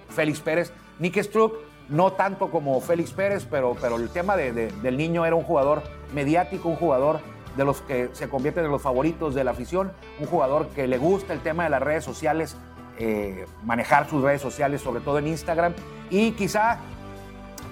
Félix 0.09 0.41
Pérez. 0.41 0.73
Nick 0.99 1.23
Struck, 1.23 1.55
no 1.89 2.13
tanto 2.13 2.51
como 2.51 2.81
Félix 2.81 3.13
Pérez, 3.13 3.47
pero, 3.51 3.77
pero 3.81 3.97
el 3.97 4.11
tema 4.11 4.37
del 4.37 4.97
niño 4.97 5.25
era 5.25 5.37
un 5.37 5.45
jugador 5.45 5.83
mediático, 6.15 6.69
un 6.69 6.77
jugador 6.77 7.21
de 7.57 7.65
los 7.65 7.81
que 7.83 8.11
se 8.13 8.29
convierten 8.29 8.65
en 8.65 8.71
los 8.71 8.83
favoritos 8.83 9.35
de 9.35 9.45
la 9.45 9.53
afición, 9.53 9.93
un 10.21 10.27
jugador 10.27 10.69
que 10.69 10.87
le 10.87 10.99
gusta 10.99 11.33
el 11.33 11.41
tema 11.41 11.65
de 11.65 11.71
las 11.71 11.83
redes 11.83 12.05
sociales, 12.05 12.57
eh, 12.99 13.47
manejar 13.65 14.09
sus 14.09 14.23
redes 14.23 14.41
sociales, 14.41 14.81
sobre 14.81 15.01
todo 15.01 15.19
en 15.19 15.29
Instagram, 15.29 15.75
y 16.11 16.33
quizá 16.33 16.79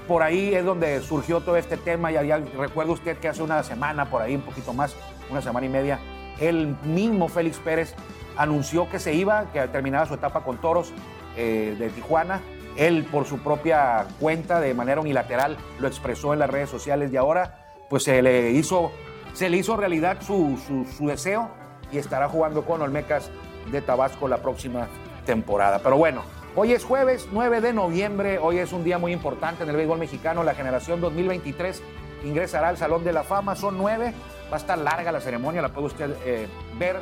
por 0.06 0.22
ahí 0.22 0.54
es 0.54 0.64
donde 0.64 1.00
surgió 1.00 1.40
todo 1.40 1.56
este 1.56 1.76
tema, 1.76 2.10
ya, 2.10 2.22
ya 2.22 2.38
recuerda 2.38 2.92
usted 2.92 3.18
que 3.18 3.28
hace 3.28 3.42
una 3.42 3.62
semana, 3.62 4.10
por 4.10 4.22
ahí 4.22 4.34
un 4.34 4.42
poquito 4.42 4.72
más, 4.72 4.96
una 5.30 5.42
semana 5.42 5.66
y 5.66 5.68
media, 5.68 5.98
el 6.40 6.76
mismo 6.84 7.28
Félix 7.28 7.58
Pérez 7.58 7.94
anunció 8.36 8.88
que 8.88 8.98
se 8.98 9.14
iba, 9.14 9.50
que 9.52 9.66
terminaba 9.68 10.06
su 10.06 10.14
etapa 10.14 10.42
con 10.42 10.58
Toros 10.58 10.92
eh, 11.36 11.76
de 11.78 11.88
Tijuana. 11.90 12.40
Él 12.76 13.04
por 13.04 13.24
su 13.24 13.38
propia 13.38 14.06
cuenta, 14.20 14.60
de 14.60 14.74
manera 14.74 15.00
unilateral, 15.00 15.56
lo 15.78 15.88
expresó 15.88 16.34
en 16.34 16.40
las 16.40 16.50
redes 16.50 16.68
sociales 16.68 17.10
y 17.10 17.16
ahora 17.16 17.64
pues 17.88 18.04
se 18.04 18.20
le 18.20 18.50
hizo 18.50 18.92
se 19.36 19.50
le 19.50 19.58
hizo 19.58 19.76
realidad 19.76 20.16
su, 20.22 20.58
deseo 21.00 21.50
y 21.92 21.98
estará 21.98 22.26
jugando 22.26 22.64
con 22.64 22.80
Olmecas 22.80 23.30
de 23.70 23.82
Tabasco 23.82 24.28
la 24.28 24.38
próxima 24.38 24.88
temporada. 25.26 25.80
Pero 25.82 25.98
bueno, 25.98 26.22
hoy 26.56 26.72
es 26.72 26.84
jueves 26.84 27.28
9 27.30 27.60
de 27.60 27.72
noviembre, 27.72 28.38
hoy 28.38 28.58
es 28.58 28.72
un 28.72 28.82
día 28.82 28.98
muy 28.98 29.12
importante 29.12 29.62
en 29.62 29.70
el 29.70 29.76
béisbol 29.76 29.98
mexicano, 29.98 30.42
la 30.42 30.54
generación 30.54 31.00
2023 31.00 31.82
ingresará 32.24 32.68
al 32.68 32.76
Salón 32.76 33.04
de 33.04 33.12
la 33.12 33.22
Fama, 33.22 33.54
son 33.54 33.78
nueve, 33.78 34.12
va 34.50 34.56
a 34.56 34.60
estar 34.60 34.78
larga 34.78 35.12
la 35.12 35.20
ceremonia, 35.20 35.62
la 35.62 35.68
puede 35.68 35.86
usted 35.86 36.16
eh, 36.24 36.48
ver, 36.78 36.98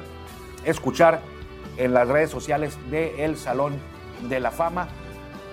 escuchar 0.65 1.21
en 1.77 1.95
las 1.95 2.09
redes 2.09 2.31
sociales 2.31 2.77
del 2.91 3.39
Salón 3.39 3.75
de 4.29 4.41
la 4.41 4.51
Fama. 4.51 4.89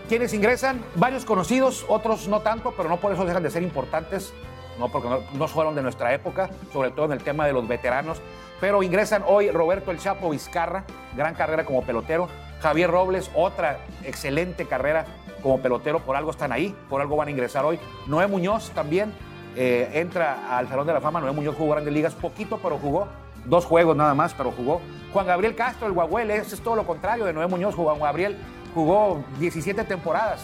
Quienes 0.09 0.33
ingresan, 0.33 0.83
varios 0.95 1.23
conocidos, 1.23 1.85
otros 1.87 2.27
no 2.27 2.41
tanto, 2.41 2.73
pero 2.75 2.89
no 2.89 2.97
por 2.97 3.13
eso 3.13 3.23
dejan 3.23 3.43
de 3.43 3.49
ser 3.49 3.63
importantes 3.63 4.33
no 4.79 4.89
porque 4.89 5.09
no, 5.33 5.47
fueron 5.47 5.75
de 5.75 5.81
nuestra 5.81 6.13
época, 6.13 6.49
sobre 6.73 6.91
todo 6.91 7.05
en 7.05 7.11
el 7.13 7.23
tema 7.23 7.45
de 7.45 7.53
los 7.53 7.67
veteranos. 7.67 8.21
Pero 8.59 8.83
ingresan 8.83 9.23
hoy 9.27 9.49
Roberto 9.51 9.91
El 9.91 9.99
Chapo 9.99 10.29
Vizcarra, 10.29 10.85
gran 11.15 11.35
carrera 11.35 11.65
como 11.65 11.83
pelotero. 11.83 12.27
Javier 12.61 12.89
Robles, 12.89 13.31
otra 13.33 13.79
excelente 14.03 14.65
carrera 14.65 15.05
como 15.41 15.59
pelotero, 15.59 15.99
por 15.99 16.15
algo 16.15 16.31
están 16.31 16.51
ahí, 16.51 16.75
por 16.89 17.01
algo 17.01 17.15
van 17.15 17.27
a 17.27 17.31
ingresar 17.31 17.65
hoy. 17.65 17.79
Noé 18.07 18.27
Muñoz 18.27 18.69
también 18.71 19.13
eh, 19.55 19.89
entra 19.93 20.57
al 20.57 20.67
Salón 20.67 20.87
de 20.87 20.93
la 20.93 21.01
Fama. 21.01 21.19
Noé 21.19 21.31
Muñoz 21.31 21.55
jugó 21.55 21.71
grandes 21.71 21.93
ligas, 21.93 22.13
poquito, 22.13 22.59
pero 22.61 22.77
jugó. 22.77 23.07
Dos 23.45 23.65
juegos 23.65 23.97
nada 23.97 24.13
más, 24.13 24.35
pero 24.35 24.51
jugó. 24.51 24.81
Juan 25.11 25.25
Gabriel 25.25 25.55
Castro, 25.55 25.87
el 25.87 25.93
Guaguel, 25.93 26.29
ese 26.29 26.55
es 26.55 26.61
todo 26.61 26.75
lo 26.75 26.85
contrario 26.85 27.25
de 27.25 27.33
Noé 27.33 27.47
Muñoz. 27.47 27.73
Juan 27.73 27.99
Gabriel 27.99 28.37
jugó 28.75 29.23
17 29.39 29.83
temporadas, 29.85 30.41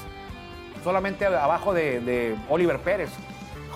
solamente 0.84 1.26
abajo 1.26 1.74
de, 1.74 2.00
de 2.02 2.36
Oliver 2.50 2.80
Pérez. 2.80 3.12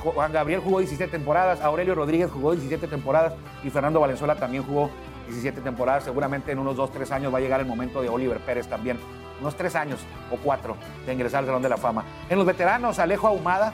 Juan 0.03 0.33
Gabriel 0.33 0.61
jugó 0.61 0.79
17 0.79 1.11
temporadas, 1.11 1.61
Aurelio 1.61 1.93
Rodríguez 1.93 2.31
jugó 2.31 2.53
17 2.53 2.87
temporadas 2.87 3.33
y 3.63 3.69
Fernando 3.69 3.99
Valenzuela 3.99 4.35
también 4.35 4.63
jugó 4.63 4.89
17 5.31 5.61
temporadas. 5.61 6.03
Seguramente 6.03 6.51
en 6.51 6.59
unos 6.59 6.75
2, 6.75 6.91
3 6.91 7.11
años 7.11 7.33
va 7.33 7.39
a 7.39 7.41
llegar 7.41 7.59
el 7.59 7.65
momento 7.65 8.01
de 8.01 8.09
Oliver 8.09 8.39
Pérez 8.39 8.67
también. 8.67 8.99
Unos 9.39 9.55
3 9.55 9.75
años 9.75 9.99
o 10.31 10.37
4 10.37 10.75
de 11.05 11.13
ingresar 11.13 11.39
al 11.39 11.45
Salón 11.47 11.61
de 11.61 11.69
la 11.69 11.77
Fama. 11.77 12.05
En 12.29 12.37
los 12.37 12.45
veteranos, 12.45 12.99
Alejo 12.99 13.27
Ahumada, 13.27 13.73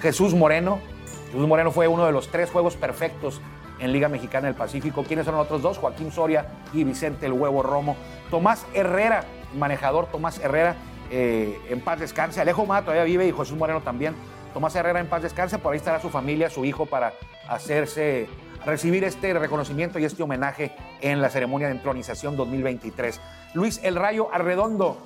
Jesús 0.00 0.34
Moreno. 0.34 0.80
Jesús 1.26 1.46
Moreno 1.46 1.70
fue 1.70 1.88
uno 1.88 2.06
de 2.06 2.12
los 2.12 2.28
tres 2.28 2.50
juegos 2.50 2.76
perfectos 2.76 3.40
en 3.78 3.92
Liga 3.92 4.08
Mexicana 4.08 4.46
del 4.46 4.56
Pacífico. 4.56 5.04
¿Quiénes 5.04 5.26
son 5.26 5.36
los 5.36 5.44
otros 5.44 5.62
dos? 5.62 5.78
Joaquín 5.78 6.10
Soria 6.10 6.46
y 6.72 6.84
Vicente 6.84 7.26
El 7.26 7.32
Huevo 7.32 7.62
Romo. 7.62 7.96
Tomás 8.30 8.66
Herrera, 8.74 9.24
manejador 9.54 10.06
Tomás 10.06 10.38
Herrera, 10.38 10.76
eh, 11.10 11.58
en 11.68 11.80
paz 11.80 12.00
descanse. 12.00 12.40
Alejo 12.40 12.62
Ahumada 12.62 12.82
todavía 12.82 13.04
vive 13.04 13.26
y 13.26 13.32
Jesús 13.32 13.56
Moreno 13.56 13.82
también 13.82 14.14
Tomás 14.58 14.74
Herrera 14.74 15.00
en 15.00 15.06
paz 15.06 15.22
descanse, 15.22 15.58
por 15.58 15.72
ahí 15.72 15.76
estará 15.76 16.00
su 16.00 16.08
familia, 16.08 16.50
su 16.50 16.64
hijo, 16.64 16.86
para 16.86 17.12
hacerse, 17.48 18.28
recibir 18.68 19.02
este 19.04 19.32
reconocimiento 19.32 19.98
y 19.98 20.04
este 20.04 20.22
homenaje 20.22 20.72
en 21.00 21.22
la 21.22 21.30
ceremonia 21.30 21.68
de 21.68 21.74
entronización 21.74 22.36
2023. 22.36 23.20
Luis 23.54 23.80
El 23.82 23.96
Rayo 23.96 24.28
Arredondo, 24.32 24.98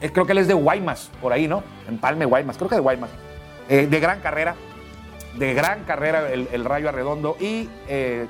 eh, 0.00 0.10
creo 0.12 0.26
que 0.26 0.32
él 0.32 0.38
es 0.38 0.48
de 0.48 0.54
Guaymas, 0.54 1.10
por 1.20 1.32
ahí, 1.32 1.48
¿no? 1.48 1.62
En 1.88 1.98
Palme, 1.98 2.24
Guaymas, 2.24 2.56
creo 2.56 2.68
que 2.68 2.76
de 2.76 2.80
Guaymas. 2.80 3.10
Eh, 3.68 3.86
de 3.88 4.00
gran 4.00 4.20
carrera, 4.20 4.54
de 5.38 5.54
gran 5.54 5.84
carrera 5.84 6.30
el, 6.30 6.64
Rayo 6.64 6.88
Arredondo 6.88 7.36
y 7.38 7.68
eh, 7.88 8.26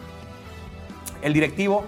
el 1.22 1.32
directivo 1.32 1.84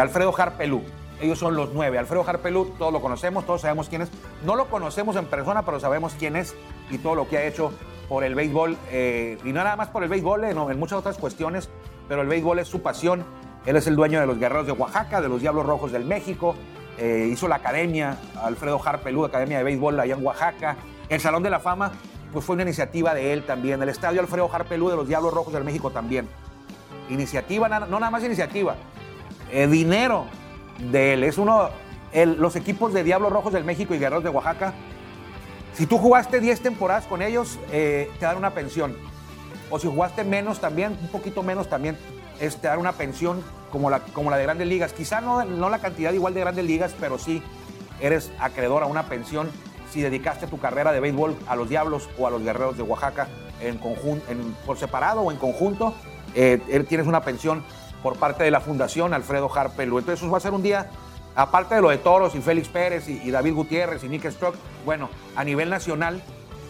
Alfredo 0.00 0.32
Jarpelú. 0.32 0.82
Ellos 1.20 1.38
son 1.38 1.56
los 1.56 1.72
nueve. 1.74 1.98
Alfredo 1.98 2.24
Harpelú, 2.26 2.74
todos 2.78 2.92
lo 2.92 3.00
conocemos, 3.00 3.44
todos 3.44 3.62
sabemos 3.62 3.88
quién 3.88 4.02
es. 4.02 4.10
No 4.44 4.56
lo 4.56 4.66
conocemos 4.70 5.16
en 5.16 5.26
persona, 5.26 5.64
pero 5.64 5.80
sabemos 5.80 6.14
quién 6.18 6.36
es 6.36 6.54
y 6.90 6.98
todo 6.98 7.16
lo 7.16 7.28
que 7.28 7.38
ha 7.38 7.44
hecho 7.44 7.72
por 8.08 8.24
el 8.24 8.34
béisbol. 8.34 8.76
Eh, 8.90 9.38
y 9.44 9.52
no 9.52 9.62
nada 9.62 9.76
más 9.76 9.88
por 9.88 10.02
el 10.02 10.08
béisbol, 10.08 10.44
eh, 10.44 10.50
en 10.50 10.78
muchas 10.78 10.98
otras 10.98 11.18
cuestiones, 11.18 11.68
pero 12.08 12.22
el 12.22 12.28
béisbol 12.28 12.58
es 12.58 12.68
su 12.68 12.80
pasión. 12.80 13.24
Él 13.66 13.76
es 13.76 13.86
el 13.86 13.96
dueño 13.96 14.20
de 14.20 14.26
los 14.26 14.38
Guerreros 14.38 14.66
de 14.66 14.72
Oaxaca, 14.72 15.20
de 15.20 15.28
los 15.28 15.40
Diablos 15.40 15.66
Rojos 15.66 15.92
del 15.92 16.04
México. 16.04 16.54
Eh, 16.96 17.28
hizo 17.30 17.46
la 17.48 17.56
academia, 17.56 18.16
Alfredo 18.42 18.80
Harpelú, 18.82 19.24
Academia 19.24 19.58
de 19.58 19.64
Béisbol 19.64 20.00
allá 20.00 20.14
en 20.14 20.24
Oaxaca. 20.24 20.76
El 21.08 21.20
Salón 21.20 21.42
de 21.42 21.50
la 21.50 21.60
Fama, 21.60 21.92
pues 22.32 22.44
fue 22.44 22.54
una 22.54 22.62
iniciativa 22.62 23.14
de 23.14 23.32
él 23.32 23.44
también. 23.44 23.82
El 23.82 23.88
Estadio 23.88 24.20
Alfredo 24.20 24.50
Harpelú 24.52 24.88
de 24.88 24.96
los 24.96 25.06
Diablos 25.06 25.32
Rojos 25.34 25.52
del 25.52 25.64
México 25.64 25.90
también. 25.90 26.28
Iniciativa, 27.10 27.68
no 27.68 28.00
nada 28.00 28.10
más 28.10 28.24
iniciativa. 28.24 28.74
dinero 29.50 30.26
de 30.90 31.14
él. 31.14 31.24
Es 31.24 31.38
uno, 31.38 31.70
los 32.14 32.56
equipos 32.56 32.92
de 32.92 33.04
Diablos 33.04 33.32
Rojos 33.32 33.52
del 33.52 33.64
México 33.64 33.94
y 33.94 33.98
Guerreros 33.98 34.24
de 34.24 34.30
Oaxaca, 34.30 34.74
si 35.78 35.86
tú 35.86 35.96
jugaste 35.96 36.40
10 36.40 36.60
temporadas 36.60 37.06
con 37.06 37.22
ellos, 37.22 37.56
eh, 37.70 38.10
te 38.18 38.26
dan 38.26 38.36
una 38.36 38.52
pensión. 38.52 38.96
O 39.70 39.78
si 39.78 39.86
jugaste 39.86 40.24
menos 40.24 40.58
también, 40.58 40.98
un 41.00 41.06
poquito 41.06 41.44
menos 41.44 41.68
también, 41.68 41.96
te 42.40 42.66
dan 42.66 42.80
una 42.80 42.94
pensión 42.94 43.44
como 43.70 43.88
la, 43.88 44.00
como 44.00 44.28
la 44.28 44.38
de 44.38 44.42
Grandes 44.42 44.66
Ligas. 44.66 44.92
Quizá 44.92 45.20
no, 45.20 45.44
no 45.44 45.70
la 45.70 45.78
cantidad 45.78 46.12
igual 46.12 46.34
de 46.34 46.40
Grandes 46.40 46.64
Ligas, 46.64 46.96
pero 46.98 47.16
sí 47.16 47.44
eres 48.00 48.32
acreedor 48.40 48.82
a 48.82 48.86
una 48.86 49.04
pensión 49.04 49.52
si 49.92 50.02
dedicaste 50.02 50.48
tu 50.48 50.58
carrera 50.58 50.90
de 50.90 50.98
béisbol 50.98 51.36
a 51.46 51.54
los 51.54 51.68
Diablos 51.68 52.08
o 52.18 52.26
a 52.26 52.30
los 52.30 52.42
Guerreros 52.42 52.76
de 52.76 52.82
Oaxaca 52.82 53.28
en 53.60 53.78
conjunto, 53.78 54.26
por 54.66 54.78
separado 54.78 55.20
o 55.20 55.30
en 55.30 55.38
conjunto. 55.38 55.94
Eh, 56.34 56.84
tienes 56.88 57.06
una 57.06 57.22
pensión 57.22 57.62
por 58.02 58.16
parte 58.16 58.42
de 58.42 58.50
la 58.50 58.60
Fundación 58.60 59.14
Alfredo 59.14 59.48
Harpelu. 59.54 60.00
Entonces, 60.00 60.28
va 60.28 60.38
a 60.38 60.40
ser 60.40 60.54
un 60.54 60.62
día, 60.64 60.90
aparte 61.38 61.76
de 61.76 61.80
lo 61.80 61.90
de 61.90 61.98
Toros 61.98 62.34
y 62.34 62.40
Félix 62.40 62.68
Pérez 62.68 63.08
y, 63.08 63.30
David 63.30 63.54
Gutiérrez 63.54 64.02
y 64.02 64.08
Nick 64.08 64.28
Strock, 64.28 64.56
bueno, 64.84 65.08
a 65.36 65.44
nivel 65.44 65.70
nacional 65.70 66.20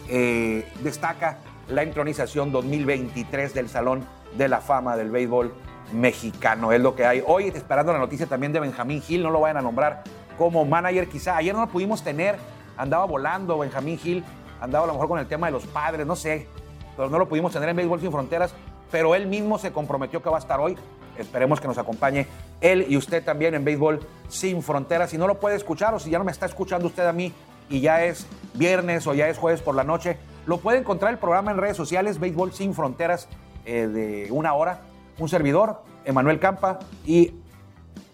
eh, 0.07 0.71
destaca 0.83 1.39
la 1.67 1.81
entronización 1.81 2.51
2023 2.51 3.55
del 3.55 3.67
Salón 3.67 4.05
de 4.37 4.47
la 4.47 4.61
Fama 4.61 4.95
del 4.95 5.09
Béisbol 5.09 5.51
mexicano. 5.91 6.71
Es 6.71 6.81
lo 6.81 6.95
que 6.95 7.03
hay. 7.03 7.23
Hoy 7.25 7.47
esperando 7.47 7.93
la 7.93 7.97
noticia 7.97 8.27
también 8.27 8.53
de 8.53 8.59
Benjamín 8.59 9.01
Gil, 9.01 9.23
no 9.23 9.31
lo 9.31 9.39
vayan 9.39 9.57
a 9.57 9.61
nombrar 9.61 10.03
como 10.37 10.63
manager 10.65 11.09
quizá. 11.09 11.35
Ayer 11.35 11.55
no 11.55 11.61
lo 11.61 11.67
pudimos 11.67 12.03
tener, 12.03 12.37
andaba 12.77 13.05
volando 13.05 13.57
Benjamín 13.57 13.97
Gil, 13.97 14.23
andaba 14.61 14.83
a 14.83 14.87
lo 14.87 14.93
mejor 14.93 15.07
con 15.07 15.19
el 15.19 15.27
tema 15.27 15.47
de 15.47 15.51
los 15.51 15.65
padres, 15.65 16.05
no 16.05 16.15
sé, 16.15 16.47
pero 16.95 17.09
no 17.09 17.17
lo 17.17 17.27
pudimos 17.27 17.51
tener 17.51 17.69
en 17.69 17.75
Béisbol 17.75 18.01
Sin 18.01 18.11
Fronteras, 18.11 18.53
pero 18.91 19.15
él 19.15 19.25
mismo 19.25 19.57
se 19.57 19.71
comprometió 19.71 20.21
que 20.21 20.29
va 20.29 20.37
a 20.37 20.39
estar 20.39 20.59
hoy. 20.59 20.77
Esperemos 21.21 21.59
que 21.59 21.67
nos 21.67 21.77
acompañe 21.77 22.27
él 22.61 22.85
y 22.87 22.97
usted 22.97 23.23
también 23.23 23.53
en 23.55 23.63
Béisbol 23.63 23.99
Sin 24.27 24.61
Fronteras. 24.61 25.09
Si 25.09 25.17
no 25.17 25.27
lo 25.27 25.39
puede 25.39 25.55
escuchar 25.55 25.93
o 25.93 25.99
si 25.99 26.09
ya 26.09 26.17
no 26.17 26.25
me 26.25 26.31
está 26.31 26.45
escuchando 26.45 26.87
usted 26.87 27.05
a 27.05 27.13
mí 27.13 27.33
y 27.69 27.81
ya 27.81 28.03
es 28.05 28.27
viernes 28.53 29.05
o 29.07 29.13
ya 29.13 29.29
es 29.29 29.37
jueves 29.37 29.61
por 29.61 29.75
la 29.75 29.83
noche, 29.83 30.17
lo 30.45 30.57
puede 30.57 30.79
encontrar 30.79 31.11
el 31.11 31.19
programa 31.19 31.51
en 31.51 31.57
redes 31.57 31.77
sociales, 31.77 32.19
Béisbol 32.19 32.53
Sin 32.53 32.73
Fronteras, 32.73 33.27
eh, 33.65 33.87
de 33.87 34.31
una 34.31 34.53
hora. 34.53 34.81
Un 35.17 35.29
servidor, 35.29 35.83
Emanuel 36.05 36.39
Campa 36.39 36.79
y 37.05 37.33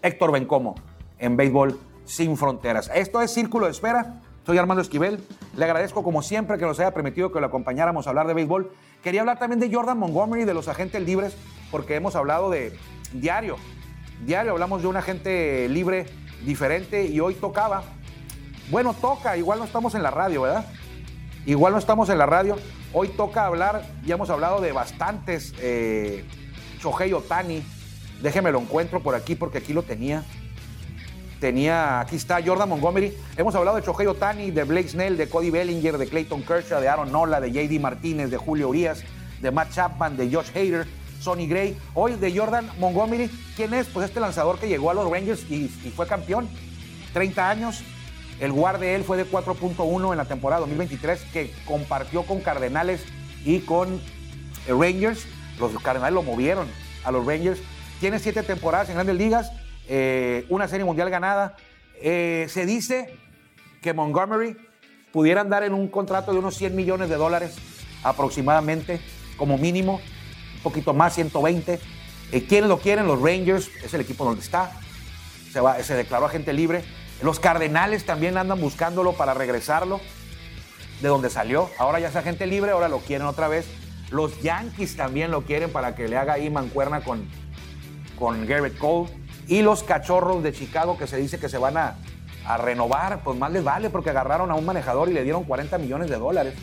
Héctor 0.02 0.32
Bencomo 0.32 0.74
en 1.18 1.36
Béisbol 1.36 1.78
Sin 2.04 2.36
Fronteras. 2.36 2.90
Esto 2.94 3.22
es 3.22 3.32
Círculo 3.32 3.66
de 3.66 3.72
Espera. 3.72 4.20
Soy 4.46 4.58
Armando 4.58 4.80
Esquivel. 4.80 5.20
Le 5.56 5.64
agradezco 5.64 6.04
como 6.04 6.22
siempre 6.22 6.56
que 6.56 6.64
nos 6.64 6.78
haya 6.78 6.94
permitido 6.94 7.32
que 7.32 7.40
lo 7.40 7.46
acompañáramos 7.46 8.06
a 8.06 8.10
hablar 8.10 8.28
de 8.28 8.34
béisbol. 8.34 8.70
Quería 9.02 9.22
hablar 9.22 9.40
también 9.40 9.58
de 9.58 9.74
Jordan 9.74 9.98
Montgomery, 9.98 10.44
de 10.44 10.54
los 10.54 10.68
agentes 10.68 11.02
libres, 11.02 11.36
porque 11.72 11.96
hemos 11.96 12.14
hablado 12.14 12.48
de 12.48 12.78
diario. 13.12 13.56
Diario 14.24 14.52
hablamos 14.52 14.82
de 14.82 14.88
un 14.88 14.96
agente 14.96 15.68
libre 15.68 16.06
diferente 16.44 17.06
y 17.06 17.18
hoy 17.18 17.34
tocaba. 17.34 17.82
Bueno, 18.70 18.94
toca, 18.94 19.36
igual 19.36 19.58
no 19.58 19.64
estamos 19.64 19.96
en 19.96 20.04
la 20.04 20.12
radio, 20.12 20.42
¿verdad? 20.42 20.64
Igual 21.44 21.72
no 21.72 21.80
estamos 21.80 22.08
en 22.08 22.18
la 22.18 22.26
radio. 22.26 22.56
Hoy 22.92 23.08
toca 23.08 23.46
hablar, 23.46 23.82
ya 24.04 24.14
hemos 24.14 24.30
hablado 24.30 24.60
de 24.60 24.70
bastantes. 24.70 25.54
Eh, 25.60 26.24
Shohei 26.78 27.12
Otani, 27.12 27.64
déjeme 28.22 28.52
lo 28.52 28.60
encuentro 28.60 29.02
por 29.02 29.16
aquí 29.16 29.34
porque 29.34 29.58
aquí 29.58 29.72
lo 29.72 29.82
tenía. 29.82 30.24
Tenía, 31.40 32.00
aquí 32.00 32.16
está 32.16 32.40
Jordan 32.44 32.68
Montgomery. 32.68 33.12
Hemos 33.36 33.54
hablado 33.54 33.76
de 33.76 33.82
Shohei 33.82 34.06
Otani, 34.06 34.50
de 34.50 34.64
Blake 34.64 34.88
Snell, 34.88 35.18
de 35.18 35.28
Cody 35.28 35.50
Bellinger, 35.50 35.98
de 35.98 36.06
Clayton 36.06 36.42
Kershaw, 36.42 36.80
de 36.80 36.88
Aaron 36.88 37.12
Nola, 37.12 37.40
de 37.40 37.52
JD 37.52 37.78
Martínez, 37.78 38.30
de 38.30 38.38
Julio 38.38 38.70
Urias, 38.70 39.04
de 39.42 39.50
Matt 39.50 39.72
Chapman, 39.72 40.16
de 40.16 40.32
Josh 40.32 40.50
Hader, 40.54 40.86
Sonny 41.20 41.46
Gray. 41.46 41.76
Hoy 41.92 42.14
de 42.14 42.34
Jordan 42.34 42.70
Montgomery. 42.78 43.30
¿Quién 43.54 43.74
es? 43.74 43.86
Pues 43.88 44.06
este 44.06 44.18
lanzador 44.18 44.58
que 44.58 44.68
llegó 44.68 44.90
a 44.90 44.94
los 44.94 45.10
Rangers 45.10 45.44
y, 45.50 45.68
fue 45.94 46.06
campeón. 46.06 46.48
30 47.12 47.50
años. 47.50 47.82
El 48.40 48.52
guard 48.52 48.80
de 48.80 48.94
él 48.94 49.04
fue 49.04 49.16
de 49.16 49.26
4.1 49.26 50.12
en 50.12 50.16
la 50.18 50.24
temporada 50.26 50.60
2023 50.60 51.20
que 51.32 51.52
compartió 51.66 52.22
con 52.22 52.40
Cardenales 52.40 53.02
y 53.44 53.60
con 53.60 54.00
Rangers. 54.68 55.26
Los 55.58 55.72
Cardenales 55.82 56.14
lo 56.14 56.22
movieron 56.22 56.66
a 57.04 57.10
los 57.10 57.26
Rangers. 57.26 57.60
Tiene 58.00 58.18
siete 58.18 58.42
temporadas 58.42 58.88
en 58.88 58.94
grandes 58.94 59.16
ligas, 59.16 59.50
eh, 59.88 60.46
una 60.48 60.68
serie 60.68 60.84
mundial 60.84 61.10
ganada. 61.10 61.56
Eh, 62.00 62.46
se 62.48 62.66
dice 62.66 63.16
que 63.80 63.92
Montgomery 63.92 64.56
pudiera 65.12 65.40
andar 65.40 65.62
en 65.62 65.72
un 65.72 65.88
contrato 65.88 66.32
de 66.32 66.38
unos 66.38 66.56
100 66.56 66.74
millones 66.74 67.08
de 67.08 67.16
dólares 67.16 67.56
aproximadamente, 68.02 69.00
como 69.36 69.58
mínimo, 69.58 70.00
un 70.56 70.62
poquito 70.62 70.92
más, 70.92 71.14
120. 71.14 71.80
Eh, 72.32 72.46
¿Quiénes 72.46 72.68
lo 72.68 72.78
quieren? 72.78 73.06
Los 73.06 73.20
Rangers, 73.20 73.70
es 73.82 73.94
el 73.94 74.00
equipo 74.00 74.24
donde 74.24 74.42
está. 74.42 74.72
Se, 75.52 75.60
va, 75.60 75.82
se 75.82 75.94
declaró 75.94 76.26
agente 76.26 76.52
libre. 76.52 76.84
Los 77.22 77.40
Cardenales 77.40 78.04
también 78.04 78.36
andan 78.36 78.60
buscándolo 78.60 79.14
para 79.14 79.32
regresarlo 79.32 80.00
de 81.00 81.08
donde 81.08 81.30
salió. 81.30 81.70
Ahora 81.78 82.00
ya 82.00 82.08
es 82.08 82.16
agente 82.16 82.46
libre, 82.46 82.72
ahora 82.72 82.88
lo 82.88 82.98
quieren 82.98 83.26
otra 83.26 83.48
vez. 83.48 83.66
Los 84.10 84.40
Yankees 84.42 84.96
también 84.96 85.30
lo 85.30 85.42
quieren 85.42 85.70
para 85.70 85.94
que 85.94 86.08
le 86.08 86.16
haga 86.16 86.34
ahí 86.34 86.50
mancuerna 86.50 87.02
con, 87.02 87.26
con 88.18 88.46
Garrett 88.46 88.76
Cole. 88.78 89.10
Y 89.48 89.62
los 89.62 89.82
Cachorros 89.82 90.42
de 90.42 90.52
Chicago 90.52 90.98
que 90.98 91.06
se 91.06 91.16
dice 91.16 91.38
que 91.38 91.48
se 91.48 91.58
van 91.58 91.76
a, 91.76 91.96
renovar, 92.58 93.24
pues 93.24 93.36
más 93.36 93.50
les 93.50 93.64
vale 93.64 93.90
porque 93.90 94.10
agarraron 94.10 94.52
a 94.52 94.54
un 94.54 94.64
manejador 94.64 95.08
y 95.08 95.12
le 95.12 95.24
dieron 95.24 95.42
40 95.42 95.78
millones 95.78 96.08
de 96.08 96.16
dólares 96.16 96.54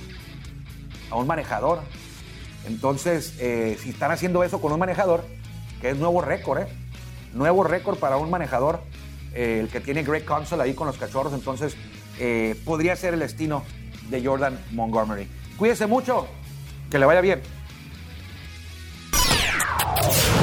a 1.10 1.16
un 1.16 1.28
manejador. 1.28 1.82
Entonces, 2.66 3.36
eh, 3.40 3.78
si 3.82 3.90
están 3.90 4.10
haciendo 4.10 4.46
eso 4.46 4.62
con 4.62 4.72
un 4.72 4.80
manejador, 4.80 5.26
que 5.82 5.90
es 5.90 5.98
nuevo 5.98 6.22
récord, 6.22 6.62
¿eh? 6.62 6.68
Nuevo 7.34 7.66
récord 7.66 7.98
para 7.98 8.16
un 8.16 8.30
manejador, 8.30 8.80
eh, 9.34 9.60
el 9.62 9.68
que 9.68 9.82
tiene 9.82 10.04
Greg 10.04 10.24
Console 10.24 10.64
ahí 10.64 10.74
con 10.74 10.88
los 10.88 10.98
cachorros, 10.98 11.34
entonces 11.34 11.76
eh, 12.20 12.56
podría 12.64 12.96
ser 12.96 13.16
el 13.16 13.20
destino 13.20 13.64
de 14.10 14.24
Jordan 14.24 14.58
Montgomery. 14.72 15.28
Cuídese 15.58 15.86
mucho, 15.86 16.28
que 16.90 16.98
le 16.98 17.06
vaya 17.06 17.20
bien. 17.20 17.42